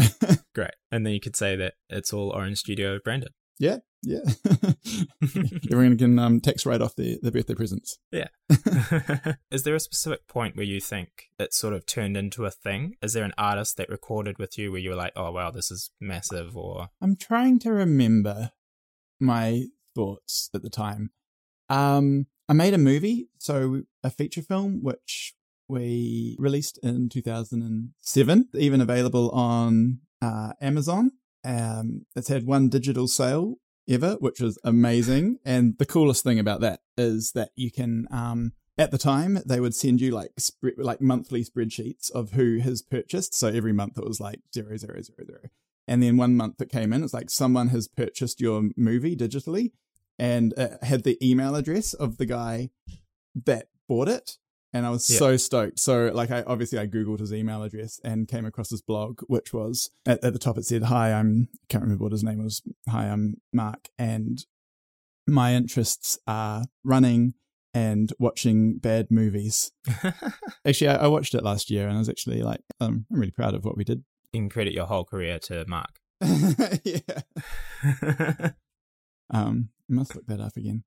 great, 0.54 0.72
and 0.90 1.06
then 1.06 1.12
you 1.12 1.20
could 1.20 1.36
say 1.36 1.54
that 1.54 1.74
it's 1.88 2.12
all 2.12 2.30
Orange 2.30 2.58
Studio 2.58 2.98
branded. 2.98 3.30
Yeah, 3.58 3.78
yeah. 4.02 4.20
Everyone 5.72 5.98
can 5.98 6.18
um, 6.18 6.40
text 6.40 6.64
right 6.64 6.80
off 6.80 6.94
the 6.94 7.18
the 7.22 7.32
birthday 7.32 7.54
presents. 7.54 7.98
Yeah. 8.12 8.28
Is 9.50 9.64
there 9.64 9.74
a 9.74 9.80
specific 9.80 10.28
point 10.28 10.56
where 10.56 10.64
you 10.64 10.80
think 10.80 11.30
it 11.38 11.52
sort 11.52 11.74
of 11.74 11.86
turned 11.86 12.16
into 12.16 12.44
a 12.44 12.50
thing? 12.50 12.94
Is 13.02 13.12
there 13.12 13.24
an 13.24 13.34
artist 13.36 13.76
that 13.76 13.88
recorded 13.88 14.38
with 14.38 14.56
you 14.58 14.70
where 14.70 14.80
you 14.80 14.90
were 14.90 14.96
like, 14.96 15.12
oh, 15.16 15.32
wow, 15.32 15.50
this 15.50 15.70
is 15.70 15.90
massive? 16.00 16.56
Or 16.56 16.88
I'm 17.00 17.16
trying 17.16 17.58
to 17.60 17.72
remember 17.72 18.52
my 19.20 19.64
thoughts 19.94 20.50
at 20.54 20.62
the 20.62 20.70
time. 20.70 21.10
Um, 21.68 22.26
I 22.48 22.52
made 22.54 22.74
a 22.74 22.78
movie, 22.78 23.28
so 23.38 23.82
a 24.02 24.10
feature 24.10 24.42
film, 24.42 24.82
which 24.82 25.34
we 25.68 26.36
released 26.38 26.78
in 26.82 27.08
2007, 27.10 28.48
even 28.54 28.80
available 28.80 29.30
on 29.30 30.00
uh, 30.22 30.52
Amazon. 30.60 31.12
Um, 31.48 32.04
it's 32.14 32.28
had 32.28 32.44
one 32.46 32.68
digital 32.68 33.08
sale 33.08 33.54
ever, 33.88 34.16
which 34.20 34.38
was 34.38 34.58
amazing. 34.64 35.38
And 35.46 35.78
the 35.78 35.86
coolest 35.86 36.22
thing 36.22 36.38
about 36.38 36.60
that 36.60 36.80
is 36.98 37.32
that 37.32 37.52
you 37.56 37.70
can, 37.70 38.06
um, 38.10 38.52
at 38.76 38.90
the 38.90 38.98
time, 38.98 39.38
they 39.46 39.58
would 39.58 39.74
send 39.74 40.02
you 40.02 40.10
like 40.10 40.32
sp- 40.36 40.76
like 40.76 41.00
monthly 41.00 41.42
spreadsheets 41.42 42.10
of 42.12 42.32
who 42.32 42.58
has 42.58 42.82
purchased. 42.82 43.34
So 43.34 43.48
every 43.48 43.72
month 43.72 43.96
it 43.96 44.06
was 44.06 44.20
like 44.20 44.40
zero 44.54 44.76
zero 44.76 45.00
zero 45.00 45.24
zero, 45.26 45.40
and 45.88 46.02
then 46.02 46.18
one 46.18 46.36
month 46.36 46.58
that 46.58 46.70
came 46.70 46.92
in, 46.92 47.02
it's 47.02 47.14
like 47.14 47.30
someone 47.30 47.68
has 47.68 47.88
purchased 47.88 48.42
your 48.42 48.70
movie 48.76 49.16
digitally, 49.16 49.72
and 50.18 50.52
it 50.56 50.84
had 50.84 51.04
the 51.04 51.18
email 51.26 51.56
address 51.56 51.94
of 51.94 52.18
the 52.18 52.26
guy 52.26 52.70
that 53.46 53.68
bought 53.88 54.08
it. 54.08 54.36
And 54.72 54.84
I 54.84 54.90
was 54.90 55.08
Yeah. 55.08 55.18
so 55.18 55.36
stoked. 55.38 55.80
So, 55.80 56.10
like, 56.14 56.30
I 56.30 56.42
obviously 56.42 56.78
I 56.78 56.86
googled 56.86 57.20
his 57.20 57.32
email 57.32 57.62
address 57.62 58.00
and 58.04 58.28
came 58.28 58.44
across 58.44 58.68
his 58.70 58.82
blog, 58.82 59.20
which 59.26 59.52
was 59.54 59.90
at, 60.04 60.22
at 60.22 60.32
the 60.34 60.38
top. 60.38 60.58
It 60.58 60.66
said, 60.66 60.84
"Hi, 60.84 61.12
I'm 61.12 61.48
can't 61.70 61.82
remember 61.82 62.04
what 62.04 62.12
his 62.12 62.22
name 62.24 62.42
was. 62.44 62.60
Hi, 62.88 63.08
I'm 63.08 63.36
Mark, 63.52 63.88
and 63.98 64.44
my 65.26 65.54
interests 65.54 66.18
are 66.26 66.64
running 66.84 67.34
and 67.74 68.12
watching 68.18 68.78
bad 68.78 69.10
movies. 69.10 69.72
Actually, 70.66 70.88
I, 70.88 71.04
I 71.04 71.06
watched 71.08 71.34
it 71.34 71.42
last 71.44 71.70
year, 71.70 71.86
and 71.88 71.96
I 71.96 71.98
was 72.00 72.08
actually 72.08 72.42
like, 72.42 72.60
um, 72.80 73.06
I'm 73.10 73.18
really 73.20 73.30
proud 73.30 73.54
of 73.54 73.64
what 73.64 73.76
we 73.76 73.84
did. 73.84 74.04
you 74.32 74.40
can 74.40 74.48
credit 74.50 74.72
your 74.74 74.86
whole 74.86 75.04
career 75.04 75.38
to 75.40 75.64
Mark. 75.66 76.00
yeah. 76.84 77.00
Um, 79.30 79.68
I 79.90 79.94
must 79.94 80.14
look 80.14 80.26
that 80.26 80.40
up 80.40 80.56
again. 80.56 80.84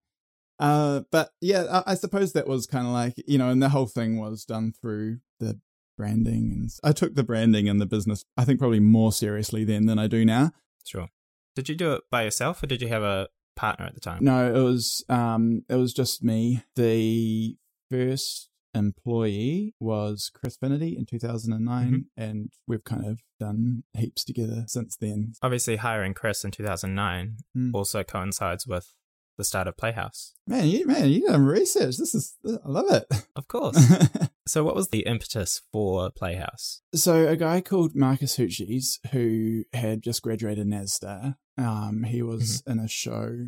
Uh, 0.61 1.01
but 1.11 1.31
yeah, 1.41 1.65
I, 1.85 1.91
I 1.91 1.95
suppose 1.95 2.33
that 2.33 2.47
was 2.47 2.67
kind 2.67 2.85
of 2.87 2.93
like 2.93 3.15
you 3.27 3.37
know, 3.37 3.49
and 3.49 3.61
the 3.61 3.69
whole 3.69 3.87
thing 3.87 4.19
was 4.19 4.45
done 4.45 4.71
through 4.79 5.17
the 5.39 5.59
branding, 5.97 6.51
and 6.53 6.69
I 6.83 6.91
took 6.93 7.15
the 7.15 7.23
branding 7.23 7.67
and 7.67 7.81
the 7.81 7.85
business, 7.85 8.23
I 8.37 8.45
think, 8.45 8.59
probably 8.59 8.79
more 8.79 9.11
seriously 9.11 9.63
then 9.65 9.85
than 9.87 9.97
I 9.99 10.07
do 10.07 10.23
now. 10.23 10.51
sure. 10.85 11.09
Did 11.55 11.67
you 11.67 11.75
do 11.75 11.91
it 11.93 12.03
by 12.09 12.23
yourself 12.23 12.63
or 12.63 12.67
did 12.67 12.81
you 12.81 12.87
have 12.87 13.03
a 13.03 13.27
partner 13.57 13.85
at 13.85 13.93
the 13.93 13.99
time? 13.99 14.23
No, 14.23 14.47
it 14.55 14.61
was 14.63 15.03
um, 15.09 15.63
it 15.67 15.75
was 15.75 15.93
just 15.93 16.23
me. 16.23 16.63
The 16.75 17.57
first 17.89 18.47
employee 18.73 19.73
was 19.79 20.31
Chris 20.33 20.57
Finity 20.57 20.95
in 20.97 21.05
2009, 21.05 22.05
and 22.17 22.51
we've 22.67 22.83
kind 22.83 23.05
of 23.05 23.21
done 23.39 23.83
heaps 23.93 24.23
together 24.23 24.63
since 24.67 24.95
then. 24.95 25.33
Obviously, 25.41 25.77
hiring 25.77 26.13
Chris 26.13 26.43
in 26.43 26.51
2009 26.51 27.37
Mm. 27.57 27.71
also 27.73 28.03
coincides 28.03 28.65
with 28.67 28.93
the 29.41 29.45
start 29.45 29.67
of 29.67 29.75
Playhouse. 29.75 30.33
Man, 30.45 30.67
you 30.67 30.85
man, 30.85 31.09
you 31.09 31.27
done 31.27 31.43
research. 31.43 31.97
This 31.97 32.13
is 32.13 32.35
I 32.45 32.69
love 32.69 32.91
it. 32.91 33.05
Of 33.35 33.47
course. 33.47 33.77
so, 34.47 34.63
what 34.63 34.75
was 34.75 34.89
the 34.89 35.01
impetus 35.01 35.61
for 35.71 36.11
Playhouse? 36.11 36.81
so 36.93 37.27
a 37.27 37.35
guy 37.35 37.59
called 37.59 37.95
Marcus 37.95 38.37
Hutchies, 38.37 38.99
who 39.11 39.63
had 39.73 40.03
just 40.03 40.21
graduated 40.21 40.67
NASDA, 40.67 41.35
um, 41.57 42.03
he 42.03 42.21
was 42.21 42.61
in 42.67 42.77
a 42.79 42.87
show, 42.87 43.47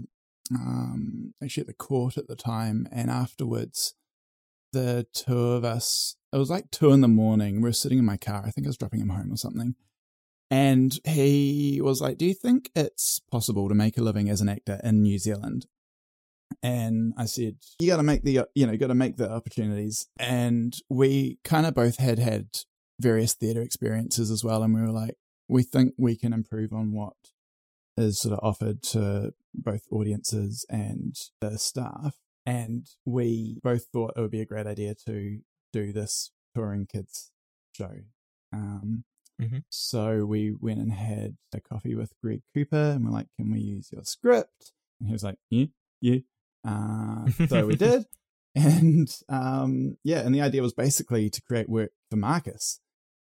um, 0.53 1.33
actually 1.43 1.61
at 1.61 1.67
the 1.67 1.73
court 1.73 2.17
at 2.17 2.27
the 2.27 2.35
time, 2.35 2.87
and 2.91 3.11
afterwards, 3.11 3.93
the 4.71 5.05
two 5.13 5.37
of 5.37 5.63
us, 5.63 6.15
it 6.31 6.37
was 6.37 6.49
like 6.49 6.71
two 6.71 6.91
in 6.91 7.01
the 7.01 7.07
morning. 7.07 7.57
We 7.57 7.69
were 7.69 7.73
sitting 7.73 7.99
in 7.99 8.05
my 8.05 8.17
car. 8.17 8.41
I 8.43 8.49
think 8.49 8.65
I 8.65 8.69
was 8.69 8.77
dropping 8.77 9.01
him 9.01 9.09
home 9.09 9.31
or 9.31 9.37
something. 9.37 9.75
And 10.49 10.99
he 11.03 11.79
was 11.81 12.01
like, 12.01 12.17
Do 12.17 12.25
you 12.25 12.33
think 12.33 12.69
it's 12.75 13.19
possible 13.31 13.69
to 13.69 13.75
make 13.75 13.97
a 13.97 14.03
living 14.03 14.29
as 14.29 14.41
an 14.41 14.49
actor 14.49 14.79
in 14.83 15.01
New 15.01 15.17
Zealand? 15.17 15.65
And 16.61 17.13
I 17.17 17.25
said, 17.25 17.55
You 17.79 17.87
got 17.87 17.97
to 17.97 18.03
make 18.03 18.23
the, 18.23 18.47
you 18.55 18.67
know, 18.67 18.77
got 18.77 18.87
to 18.87 18.95
make 18.95 19.17
the 19.17 19.29
opportunities. 19.31 20.07
And 20.19 20.75
we 20.89 21.39
kind 21.43 21.65
of 21.65 21.73
both 21.73 21.97
had 21.97 22.19
had 22.19 22.47
various 22.99 23.33
theatre 23.33 23.61
experiences 23.61 24.29
as 24.31 24.43
well. 24.43 24.63
And 24.63 24.73
we 24.73 24.81
were 24.81 24.91
like, 24.91 25.15
We 25.47 25.63
think 25.63 25.93
we 25.97 26.15
can 26.15 26.33
improve 26.33 26.73
on 26.73 26.93
what 26.93 27.13
is 27.97 28.19
sort 28.19 28.33
of 28.33 28.39
offered 28.43 28.81
to 28.81 29.33
both 29.53 29.83
audiences 29.91 30.65
and 30.69 31.15
the 31.41 31.57
staff. 31.57 32.15
And 32.45 32.87
we 33.05 33.59
both 33.63 33.85
thought 33.93 34.13
it 34.15 34.21
would 34.21 34.31
be 34.31 34.41
a 34.41 34.45
great 34.45 34.67
idea 34.67 34.95
to 35.05 35.39
do 35.71 35.93
this 35.93 36.31
touring 36.55 36.85
kids 36.87 37.31
show. 37.75 37.91
Um, 38.51 39.05
Mhm. 39.41 39.63
So 39.69 40.25
we 40.25 40.51
went 40.51 40.79
and 40.79 40.91
had 40.91 41.37
a 41.53 41.59
coffee 41.59 41.95
with 41.95 42.13
Greg 42.21 42.43
Cooper, 42.53 42.91
and 42.95 43.03
we're 43.03 43.11
like, 43.11 43.27
"Can 43.35 43.51
we 43.51 43.59
use 43.59 43.91
your 43.91 44.03
script?" 44.03 44.71
And 44.99 45.07
he 45.07 45.13
was 45.13 45.23
like, 45.23 45.39
"Yeah, 45.49 45.65
yeah." 46.01 46.19
Uh, 46.65 47.29
so 47.47 47.65
we 47.67 47.75
did, 47.75 48.05
and 48.55 49.13
um, 49.29 49.97
yeah, 50.03 50.19
and 50.19 50.33
the 50.33 50.41
idea 50.41 50.61
was 50.61 50.73
basically 50.73 51.29
to 51.29 51.41
create 51.41 51.69
work 51.69 51.91
for 52.09 52.17
Marcus, 52.17 52.79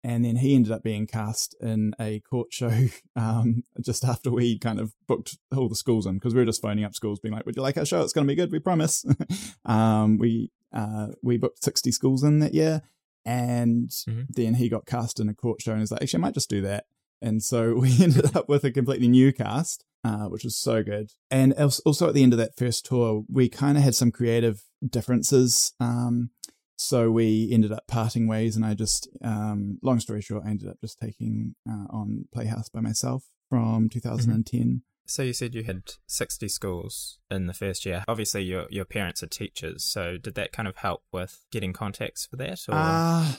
and 0.04 0.26
then 0.26 0.38
he 0.38 0.56
ended 0.56 0.72
up 0.72 0.84
being 0.84 1.06
cast 1.08 1.56
in 1.62 1.94
a 2.00 2.20
court 2.22 2.52
show 2.52 2.88
um, 3.16 3.64
just 3.80 4.04
after 4.04 4.32
we 4.32 4.58
kind 4.58 4.80
of 4.80 4.94
booked 5.08 5.38
all 5.56 5.70
the 5.70 5.76
schools 5.76 6.06
in 6.06 6.16
because 6.16 6.34
we 6.34 6.40
were 6.42 6.46
just 6.46 6.62
phoning 6.62 6.84
up 6.84 6.96
schools, 6.96 7.20
being 7.20 7.34
like, 7.34 7.46
"Would 7.46 7.56
you 7.56 7.62
like 7.62 7.78
our 7.78 7.86
show? 7.86 8.02
It's 8.02 8.14
going 8.14 8.26
to 8.28 8.32
be 8.32 8.36
good, 8.36 8.52
we 8.52 8.60
promise." 8.60 9.06
um, 9.66 10.18
we 10.18 10.52
uh, 10.74 11.08
we 11.22 11.38
booked 11.38 11.64
sixty 11.64 11.92
schools 11.92 12.24
in 12.24 12.40
that 12.40 12.54
year, 12.54 12.82
and 13.26 13.90
Mhm. 13.90 14.26
then 14.30 14.54
he 14.56 14.70
got 14.70 14.86
cast 14.86 15.20
in 15.20 15.30
a 15.30 15.34
court 15.34 15.62
show, 15.62 15.72
and 15.74 15.82
he's 15.82 15.92
like, 15.92 16.02
"Actually, 16.02 16.20
I 16.20 16.22
might 16.22 16.34
just 16.34 16.50
do 16.50 16.62
that." 16.62 16.86
And 17.22 17.44
so 17.44 17.74
we 17.80 18.02
ended 18.02 18.36
up 18.36 18.50
with 18.50 18.64
a 18.64 18.72
completely 18.72 19.08
new 19.08 19.32
cast, 19.34 19.84
uh, 20.04 20.26
which 20.26 20.44
was 20.44 20.58
so 20.58 20.84
good. 20.84 21.12
And 21.30 21.54
also 21.86 22.08
at 22.08 22.14
the 22.14 22.24
end 22.24 22.34
of 22.34 22.40
that 22.40 22.58
first 22.58 22.86
tour, 22.86 23.24
we 23.30 23.50
kind 23.50 23.78
of 23.78 23.84
had 23.84 23.96
some 23.96 24.12
creative 24.12 24.64
differences. 24.88 25.74
Um, 25.80 26.32
so 26.78 27.12
we 27.12 27.50
ended 27.52 27.72
up 27.72 27.86
parting 27.88 28.28
ways, 28.28 28.56
and 28.56 28.66
I 28.66 28.74
just, 28.74 29.08
um, 29.24 29.78
long 29.84 30.00
story 30.00 30.20
short, 30.20 30.44
I 30.46 30.50
ended 30.50 30.68
up 30.68 30.82
just 30.82 31.00
taking 31.00 31.54
uh, 31.70 31.86
on 31.92 32.26
Playhouse 32.34 32.70
by 32.70 32.82
myself 32.82 33.26
from 33.52 33.88
2010. 33.88 34.82
So, 35.06 35.22
you 35.24 35.34
said 35.34 35.54
you 35.54 35.64
had 35.64 35.84
60 36.08 36.48
schools 36.48 37.20
in 37.30 37.46
the 37.46 37.54
first 37.54 37.86
year. 37.86 38.04
Obviously, 38.08 38.44
your, 38.44 38.66
your 38.70 38.86
parents 38.86 39.22
are 39.22 39.28
teachers. 39.28 39.84
So, 39.84 40.18
did 40.18 40.36
that 40.36 40.54
kind 40.54 40.68
of 40.68 40.78
help 40.78 41.04
with 41.12 41.46
getting 41.52 41.74
contacts 41.74 42.26
for 42.26 42.38
that? 42.38 42.62
Or? 42.68 42.76
Uh, 42.76 43.34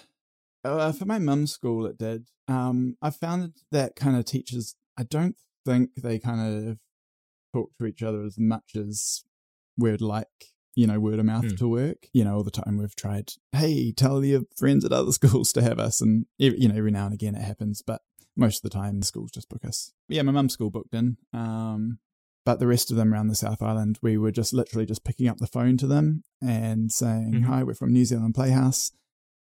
uh, 0.64 0.92
for 0.92 1.04
my 1.07 1.19
mum's 1.19 1.52
school, 1.52 1.87
it 1.87 1.99
did. 1.99 2.28
Um, 2.49 2.97
I 3.02 3.11
found 3.11 3.52
that 3.71 3.97
kind 3.97 4.16
of 4.16 4.25
teachers, 4.25 4.75
I 4.99 5.04
don't 5.04 5.37
think 5.64 5.90
they 5.97 6.19
kind 6.19 6.69
of 6.69 6.78
talk 7.54 7.71
to 7.78 7.87
each 7.87 8.02
other 8.02 8.23
as 8.25 8.37
much 8.38 8.75
as 8.76 9.25
we'd 9.76 10.00
like, 10.00 10.26
you 10.75 10.87
know, 10.87 10.99
word 11.00 11.19
of 11.19 11.25
mouth 11.26 11.45
Mm. 11.45 11.59
to 11.59 11.69
work. 11.69 12.07
You 12.12 12.25
know, 12.25 12.37
all 12.37 12.45
the 12.45 12.50
time 12.50 12.78
we've 12.78 12.97
tried, 12.97 13.33
hey, 13.52 13.92
tell 13.92 14.25
your 14.25 14.42
friends 14.57 14.85
at 14.85 14.92
other 14.92 15.12
schools 15.21 15.52
to 15.52 15.62
have 15.62 15.78
us. 15.78 16.00
And, 16.00 16.26
you 16.38 16.69
know, 16.69 16.76
every 16.76 16.90
now 16.90 17.04
and 17.07 17.14
again 17.14 17.35
it 17.35 17.42
happens, 17.42 17.83
but 17.87 18.02
most 18.37 18.59
of 18.64 18.71
the 18.71 18.76
time 18.76 19.00
the 19.00 19.07
schools 19.07 19.31
just 19.31 19.49
book 19.49 19.64
us. 19.64 19.92
Yeah, 20.09 20.23
my 20.23 20.33
mum's 20.33 20.54
school 20.54 20.71
booked 20.71 20.95
in. 20.95 21.19
Um, 21.35 21.99
but 22.45 22.59
the 22.59 22.66
rest 22.66 22.90
of 22.90 22.97
them 22.97 23.12
around 23.12 23.28
the 23.28 23.35
South 23.37 23.62
Island, 23.62 23.99
we 24.02 24.16
were 24.19 24.33
just 24.33 24.52
literally 24.52 24.87
just 24.87 25.04
picking 25.04 25.28
up 25.28 25.37
the 25.38 25.47
phone 25.47 25.76
to 25.76 25.87
them 25.87 26.23
and 26.40 26.90
saying, 26.90 27.33
Mhm. 27.35 27.45
hi, 27.45 27.62
we're 27.62 27.75
from 27.75 27.92
New 27.92 28.04
Zealand 28.04 28.35
Playhouse 28.35 28.90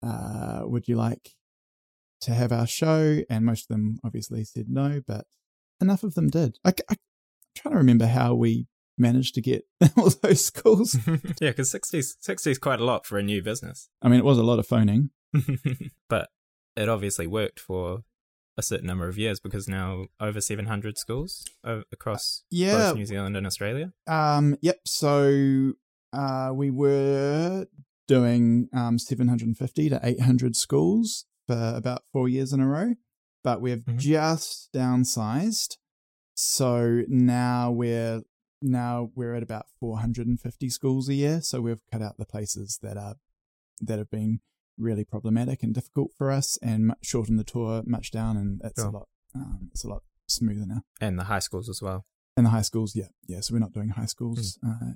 uh, 0.06 0.62
would 0.64 0.88
you 0.88 0.96
like 0.96 1.32
to 2.22 2.34
have 2.34 2.52
our 2.52 2.68
show? 2.68 3.20
And 3.30 3.46
most 3.46 3.64
of 3.70 3.76
them 3.76 4.00
obviously 4.04 4.44
said 4.44 4.66
no, 4.70 5.02
but 5.06 5.26
enough 5.82 6.04
of 6.04 6.16
them 6.16 6.30
did. 6.30 6.58
I, 6.64 6.74
am 6.90 6.98
trying 7.56 7.74
to 7.74 7.78
remember 7.78 8.08
how 8.08 8.36
we 8.36 8.68
managed 8.98 9.36
to 9.36 9.42
get 9.42 9.66
all 9.98 10.10
those 10.22 10.46
schools. 10.46 10.98
yeah, 11.08 11.50
because 11.50 11.72
60 11.72 11.98
is, 11.98 12.16
60 12.20 12.52
is 12.52 12.58
quite 12.58 12.80
a 12.80 12.86
lot 12.86 13.06
for 13.06 13.18
a 13.18 13.24
new 13.24 13.42
business. 13.42 13.90
I 14.02 14.10
mean, 14.10 14.20
it 14.20 14.26
was 14.26 14.38
a 14.38 14.44
lot 14.44 14.60
of 14.60 14.68
phoning. 14.68 15.10
but 16.10 16.30
it 16.76 16.88
obviously 16.88 17.28
worked 17.28 17.60
for 17.60 18.04
a 18.58 18.62
certain 18.62 18.88
number 18.88 19.08
of 19.10 19.18
years 19.18 19.40
because 19.40 19.68
now 19.68 20.06
over 20.20 20.40
700 20.40 20.98
schools 20.98 21.46
across 21.64 22.44
Yeah. 22.50 22.78
both 22.78 22.96
New 22.96 23.06
Zealand 23.06 23.36
and 23.36 23.46
Australia. 23.46 23.92
Um, 24.08 24.56
yep. 24.62 24.80
So 24.86 25.74
uh, 26.14 26.52
we 26.54 26.72
were 26.72 27.66
doing 28.08 28.68
um, 28.74 28.98
750 29.00 29.90
to 29.90 30.00
800 30.04 30.56
schools 30.56 31.26
for 31.48 31.74
about 31.76 32.04
four 32.12 32.28
years 32.30 32.54
in 32.54 32.60
a 32.60 32.68
row, 32.68 32.96
but 33.44 33.62
we've 33.62 33.84
Mhm. 33.86 33.98
just 34.00 34.70
downsized. 34.74 35.78
So 36.34 37.04
now 37.08 37.72
we're 37.72 38.22
now 38.62 39.12
we're 39.16 39.36
at 39.36 39.44
about 39.44 39.68
450 39.80 40.70
schools 40.70 41.08
a 41.10 41.14
year. 41.14 41.42
So 41.42 41.62
we've 41.62 41.82
cut 41.92 42.02
out 42.02 42.18
the 42.18 42.26
places 42.26 42.80
that 42.82 42.98
are 42.98 43.16
that 43.82 44.00
have 44.00 44.10
been 44.10 44.40
really 44.78 45.04
problematic 45.06 45.62
and 45.64 45.74
difficult 45.74 46.12
for 46.18 46.32
us, 46.32 46.58
and 46.62 46.94
shortened 47.02 47.38
the 47.40 47.44
tour 47.44 47.84
much 47.86 48.12
down, 48.12 48.38
and 48.38 48.62
it's 48.64 48.82
a 48.82 48.90
lot 48.90 49.08
um, 49.36 49.70
it's 49.72 49.84
a 49.84 49.88
lot 49.90 50.04
smoother 50.28 50.66
now. 50.66 50.82
And 51.00 51.20
the 51.20 51.26
high 51.26 51.40
schools 51.40 51.70
as 51.70 51.82
well. 51.82 52.06
And 52.38 52.46
the 52.46 52.50
high 52.50 52.64
schools, 52.64 52.96
yeah, 52.96 53.10
yeah. 53.28 53.40
So 53.42 53.54
we're 53.54 53.60
not 53.60 53.74
doing 53.74 53.90
high 53.90 54.06
schools 54.08 54.58
uh, 54.66 54.94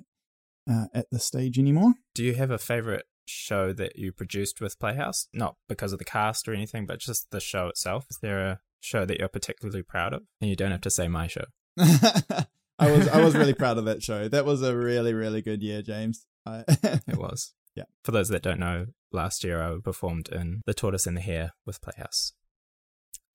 uh, 0.68 0.86
at 0.94 1.06
this 1.10 1.24
stage 1.24 1.58
anymore. 1.58 1.94
Do 2.14 2.24
you 2.24 2.34
have 2.34 2.50
a 2.50 2.58
favorite 2.58 3.06
show 3.26 3.72
that 3.74 3.96
you 3.96 4.12
produced 4.12 4.60
with 4.60 4.78
Playhouse? 4.78 5.28
Not 5.32 5.56
because 5.68 5.92
of 5.92 5.98
the 5.98 6.04
cast 6.04 6.48
or 6.48 6.54
anything, 6.54 6.86
but 6.86 6.98
just 6.98 7.30
the 7.30 7.40
show 7.40 7.68
itself. 7.68 8.06
Is 8.10 8.18
there 8.20 8.40
a 8.40 8.60
show 8.80 9.04
that 9.04 9.18
you're 9.18 9.28
particularly 9.28 9.82
proud 9.82 10.12
of? 10.14 10.22
And 10.40 10.50
you 10.50 10.56
don't 10.56 10.70
have 10.72 10.80
to 10.82 10.90
say 10.90 11.06
my 11.08 11.26
show. 11.26 11.44
I 11.78 12.90
was 12.90 13.08
I 13.08 13.22
was 13.22 13.36
really 13.36 13.54
proud 13.54 13.78
of 13.78 13.84
that 13.84 14.02
show. 14.02 14.26
That 14.28 14.44
was 14.46 14.62
a 14.62 14.76
really 14.76 15.12
really 15.14 15.42
good 15.42 15.62
year, 15.62 15.82
James. 15.82 16.26
I, 16.46 16.64
It 17.06 17.16
was. 17.18 17.52
Yeah. 17.76 17.84
For 18.04 18.10
those 18.12 18.28
that 18.30 18.42
don't 18.42 18.58
know, 18.58 18.86
last 19.12 19.44
year 19.44 19.62
I 19.62 19.76
performed 19.82 20.28
in 20.30 20.62
The 20.66 20.74
Tortoise 20.74 21.06
and 21.06 21.16
the 21.16 21.20
Hare 21.20 21.52
with 21.64 21.80
Playhouse. 21.80 22.32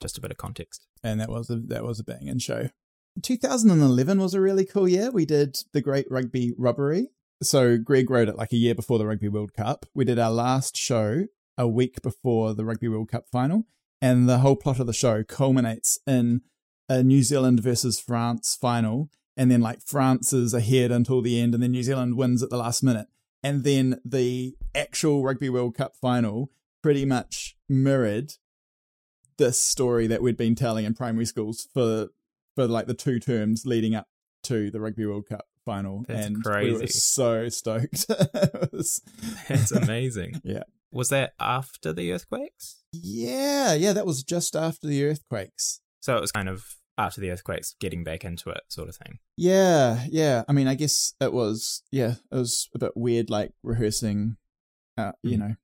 just 0.02 0.18
a 0.18 0.22
bit 0.22 0.32
of 0.32 0.38
context. 0.38 0.86
And 1.04 1.22
that 1.22 1.30
was 1.30 1.50
a 1.50 1.58
that 1.68 1.84
was 1.84 2.00
a 2.00 2.04
banging 2.04 2.40
show. 2.40 2.70
2011 3.22 4.20
was 4.20 4.34
a 4.34 4.42
really 4.42 4.66
cool 4.66 4.88
year. 4.88 5.12
We 5.12 5.26
did 5.26 5.58
the 5.72 5.82
Great 5.82 6.06
Rugby 6.10 6.54
Robbery. 6.58 7.10
So 7.42 7.78
Greg 7.78 8.10
wrote 8.10 8.30
it 8.30 8.38
like 8.38 8.54
a 8.54 8.58
year 8.58 8.76
before 8.76 8.98
the 8.98 9.06
Rugby 9.06 9.30
World 9.30 9.54
Cup. 9.54 9.86
We 9.94 10.06
did 10.06 10.20
our 10.20 10.32
last 10.32 10.76
show 10.78 11.26
a 11.58 11.68
week 11.68 12.02
before 12.02 12.54
the 12.54 12.66
Rugby 12.66 12.88
World 12.88 13.10
Cup 13.10 13.28
final, 13.32 13.64
and 14.02 14.28
the 14.28 14.40
whole 14.40 14.56
plot 14.56 14.80
of 14.80 14.88
the 14.88 14.94
show 14.94 15.24
culminates 15.24 16.00
in 16.06 16.42
a 16.90 17.04
New 17.04 17.24
Zealand 17.24 17.62
versus 17.62 18.00
France 18.00 18.58
final, 18.60 19.10
and 19.36 19.50
then 19.50 19.62
like 19.62 19.82
France 19.82 20.34
is 20.34 20.54
ahead 20.54 20.92
until 20.92 21.22
the 21.22 21.40
end, 21.40 21.54
and 21.54 21.64
then 21.64 21.72
New 21.72 21.84
Zealand 21.84 22.16
wins 22.16 22.44
at 22.44 22.50
the 22.50 22.58
last 22.58 22.84
minute, 22.84 23.08
and 23.44 23.64
then 23.64 24.00
the 24.04 24.56
actual 24.74 25.24
Rugby 25.24 25.50
World 25.50 25.76
Cup 25.76 25.96
final 25.96 26.52
pretty 26.82 27.06
much 27.06 27.58
mirrored 27.68 28.34
this 29.38 29.62
story 29.62 30.08
that 30.08 30.22
we'd 30.22 30.38
been 30.38 30.56
telling 30.56 30.86
in 30.86 30.94
primary 30.94 31.26
schools 31.26 31.68
for 31.74 32.10
for 32.56 32.68
like 32.68 32.88
the 32.88 32.94
two 32.94 33.20
terms 33.20 33.66
leading 33.66 33.96
up 33.96 34.08
to 34.44 34.70
the 34.72 34.80
Rugby 34.80 35.06
World 35.06 35.28
Cup 35.28 35.46
final. 35.66 36.06
That's 36.08 36.28
and 36.28 36.44
crazy. 36.44 36.74
we 36.74 36.80
were 36.82 36.88
so 36.88 37.50
stoked. 37.50 38.06
Was- 38.72 39.02
That's 39.48 39.72
amazing. 39.72 40.42
Yeah. 40.44 40.64
Was 40.92 41.10
that 41.10 41.34
after 41.40 41.92
the 41.92 42.14
earthquakes? 42.14 42.84
yeah, 42.94 43.74
yeah, 43.74 43.92
that 43.92 44.06
was 44.06 44.24
just 44.24 44.56
after 44.56 44.88
the 44.88 45.04
earthquakes. 45.04 45.82
So 46.00 46.16
it 46.16 46.22
was 46.22 46.32
kind 46.32 46.48
of 46.48 46.64
after 46.98 47.20
the 47.20 47.32
earthquakes, 47.32 47.76
getting 47.82 48.06
back 48.06 48.24
into 48.24 48.50
it, 48.50 48.62
sort 48.70 48.88
of 48.88 48.96
thing. 48.96 49.20
Yeah, 49.36 50.06
yeah. 50.10 50.44
I 50.48 50.54
mean, 50.54 50.68
I 50.70 50.76
guess 50.76 51.14
it 51.20 51.34
was, 51.34 51.84
yeah, 51.92 52.12
it 52.32 52.36
was 52.36 52.70
a 52.74 52.80
bit 52.80 52.94
weird, 52.96 53.30
like 53.30 53.52
rehearsing, 53.64 54.38
uh, 54.98 55.12
you 55.22 55.38
Mm. 55.38 55.40
know, 55.40 55.56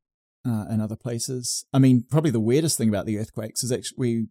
uh, 0.51 0.65
in 0.73 0.81
other 0.81 0.97
places. 0.97 1.63
I 1.71 1.79
mean, 1.79 2.03
probably 2.09 2.31
the 2.31 2.41
weirdest 2.41 2.77
thing 2.77 2.89
about 2.89 3.05
the 3.05 3.17
earthquakes 3.17 3.63
is 3.63 3.71
actually 3.71 3.95
we, 3.97 4.25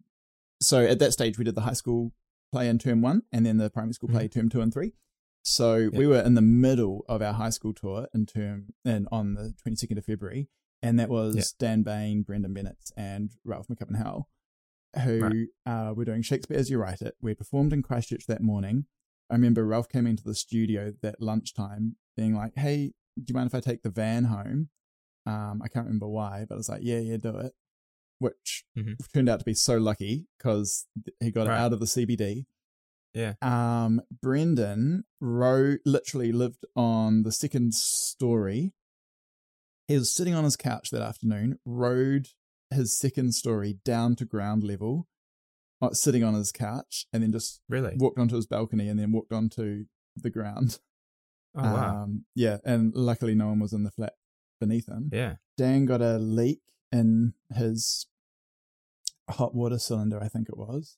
so 0.61 0.85
at 0.85 0.99
that 0.99 1.13
stage 1.13 1.39
we 1.39 1.43
did 1.45 1.55
the 1.55 1.61
high 1.61 1.73
school 1.73 2.11
play 2.51 2.67
in 2.67 2.77
term 2.77 3.01
one 3.01 3.23
and 3.31 3.45
then 3.45 3.57
the 3.57 3.69
primary 3.69 3.93
school 3.93 4.09
play 4.09 4.27
term 4.27 4.49
two 4.49 4.61
and 4.61 4.73
three. 4.73 4.93
So 5.43 5.89
we 5.93 6.05
were 6.05 6.21
in 6.21 6.35
the 6.35 6.41
middle 6.41 7.03
of 7.09 7.21
our 7.21 7.33
high 7.33 7.49
school 7.49 7.73
tour 7.73 8.07
in 8.13 8.25
term 8.27 8.67
and 8.85 9.07
on 9.11 9.33
the 9.33 9.53
22nd 9.65 9.97
of 9.97 10.05
February. 10.05 10.49
And 10.83 10.99
that 10.99 11.09
was 11.09 11.35
Yeah. 11.35 11.43
Dan 11.59 11.83
Bain, 11.83 12.21
Brendan 12.23 12.53
Bennett, 12.53 12.91
and 12.95 13.31
Ralph 13.43 13.67
McCubbin 13.67 13.97
Howell, 13.97 14.29
who 15.03 15.19
Right. 15.19 15.47
uh, 15.65 15.93
were 15.95 16.05
doing 16.05 16.21
Shakespeare 16.21 16.57
as 16.57 16.69
You 16.69 16.77
Write 16.79 17.01
It. 17.01 17.15
We 17.21 17.33
performed 17.33 17.73
in 17.73 17.81
Christchurch 17.81 18.25
that 18.27 18.41
morning. 18.41 18.85
I 19.29 19.35
remember 19.35 19.65
Ralph 19.65 19.89
came 19.89 20.05
into 20.05 20.23
the 20.23 20.35
studio 20.35 20.93
that 21.01 21.21
lunchtime 21.21 21.95
being 22.17 22.35
like, 22.35 22.53
Hey, 22.55 22.93
do 23.17 23.25
you 23.27 23.33
mind 23.33 23.47
if 23.47 23.55
I 23.55 23.61
take 23.61 23.81
the 23.83 23.89
van 23.89 24.25
home? 24.25 24.69
Um, 25.25 25.61
I 25.63 25.67
can't 25.69 25.85
remember 25.85 26.07
why, 26.07 26.45
but 26.47 26.55
I 26.55 26.57
was 26.57 26.69
like, 26.69 26.81
Yeah, 26.83 26.99
yeah, 26.99 27.17
do 27.17 27.37
it. 27.37 27.53
Which 28.21 28.63
Mhm. 28.77 28.97
turned 29.13 29.29
out 29.29 29.39
to 29.39 29.45
be 29.45 29.55
so 29.55 29.77
lucky 29.79 30.27
because 30.37 30.85
he 31.19 31.31
got 31.31 31.47
Right. 31.47 31.55
it 31.55 31.59
out 31.59 31.73
of 31.73 31.79
the 31.79 31.87
CBD. 31.87 32.45
Yeah. 33.15 33.33
Um, 33.41 34.01
Brendan 34.21 35.05
wrote, 35.19 35.81
literally 35.85 36.31
lived 36.31 36.63
on 36.75 37.23
the 37.23 37.31
second 37.31 37.73
story. 37.73 38.73
He 39.87 39.95
was 39.95 40.13
sitting 40.15 40.35
on 40.35 40.43
his 40.43 40.55
couch 40.55 40.91
that 40.91 41.01
afternoon, 41.01 41.57
rode 41.65 42.27
his 42.69 42.95
second 42.97 43.33
story 43.33 43.79
down 43.83 44.15
to 44.17 44.25
ground 44.25 44.63
level, 44.63 45.07
uh, 45.81 45.89
sitting 45.93 46.23
on 46.23 46.35
his 46.35 46.51
couch, 46.51 47.07
and 47.11 47.23
then 47.23 47.31
just 47.31 47.59
Really? 47.67 47.95
walked 47.97 48.19
onto 48.19 48.35
his 48.35 48.45
balcony 48.45 48.87
and 48.87 48.99
then 48.99 49.11
walked 49.11 49.33
onto 49.33 49.87
the 50.15 50.29
ground. 50.29 50.79
Oh, 51.55 51.63
wow. 51.63 52.03
Um, 52.03 52.25
yeah, 52.35 52.59
and 52.63 52.93
luckily 52.95 53.33
no 53.35 53.47
one 53.47 53.59
was 53.59 53.73
in 53.73 53.83
the 53.83 53.91
flat 53.91 54.13
beneath 54.59 54.87
him. 54.87 55.09
yeah. 55.11 55.37
Dan 55.57 55.85
got 55.85 56.01
a 56.01 56.17
leak 56.19 56.61
in 56.93 57.33
his 57.53 58.05
hot 59.31 59.53
water 59.55 59.79
cylinder, 59.79 60.19
I 60.21 60.27
think 60.27 60.47
it 60.49 60.57
was. 60.57 60.97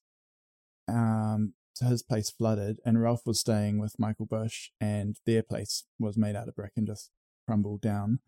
Um, 0.87 1.53
so 1.73 1.85
his 1.87 2.03
place 2.03 2.29
flooded, 2.29 2.79
and 2.85 3.01
Ralph 3.01 3.25
was 3.25 3.39
staying 3.39 3.79
with 3.79 3.97
Michael 3.97 4.25
Bush, 4.27 4.69
and 4.79 5.17
their 5.25 5.41
place 5.41 5.85
was 5.99 6.17
made 6.17 6.35
out 6.35 6.47
of 6.47 6.55
brick 6.55 6.73
and 6.75 6.85
just 6.85 7.09
crumbled 7.47 7.81
down. 7.81 8.19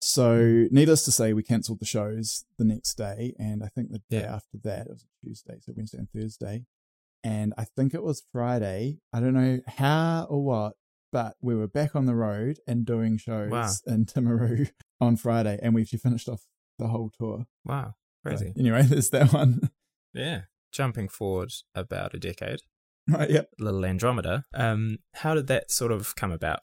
So, 0.00 0.66
needless 0.72 1.04
to 1.04 1.12
say, 1.12 1.32
we 1.32 1.42
cancelled 1.44 1.78
the 1.80 1.86
shows 1.86 2.44
the 2.58 2.64
next 2.64 2.94
day, 2.94 3.34
and 3.38 3.62
I 3.62 3.68
think 3.68 3.90
the 3.90 4.02
day 4.10 4.22
Yeah. 4.22 4.34
after 4.34 4.58
that, 4.64 4.86
it 4.88 4.90
was 4.92 5.06
Tuesday, 5.24 5.58
so 5.60 5.72
Wednesday 5.76 5.98
and 5.98 6.10
Thursday. 6.10 6.66
And 7.24 7.54
I 7.56 7.64
think 7.64 7.94
it 7.94 8.02
was 8.02 8.24
Friday. 8.32 8.98
I 9.12 9.20
don't 9.20 9.32
know 9.34 9.60
how 9.68 10.24
or 10.28 10.42
what, 10.44 10.76
but 11.12 11.36
we 11.40 11.54
were 11.54 11.68
back 11.68 11.94
on 11.94 12.06
the 12.06 12.16
road 12.16 12.58
and 12.66 12.84
doing 12.84 13.16
shows 13.16 13.50
Wow. 13.52 13.70
in 13.86 14.06
Timaru 14.06 14.70
on 15.00 15.16
Friday, 15.16 15.58
and 15.62 15.72
we 15.72 15.82
actually 15.82 16.00
finished 16.00 16.28
off 16.28 16.44
the 16.80 16.88
whole 16.88 17.10
tour. 17.16 17.46
Wow. 17.64 17.94
Crazy. 18.24 18.52
anyway, 18.58 18.82
there's 18.88 19.10
that 19.10 19.32
one. 19.32 19.70
Yeah. 20.14 20.42
Jumping 20.72 21.08
forward 21.08 21.52
about 21.74 22.14
a 22.14 22.18
decade, 22.18 22.60
right, 23.08 23.28
yep. 23.28 23.50
little 23.58 23.84
Andromeda. 23.84 24.44
Um, 24.54 24.98
how 25.16 25.34
did 25.34 25.46
that 25.48 25.70
sort 25.70 25.92
of 25.92 26.16
come 26.16 26.32
about? 26.32 26.60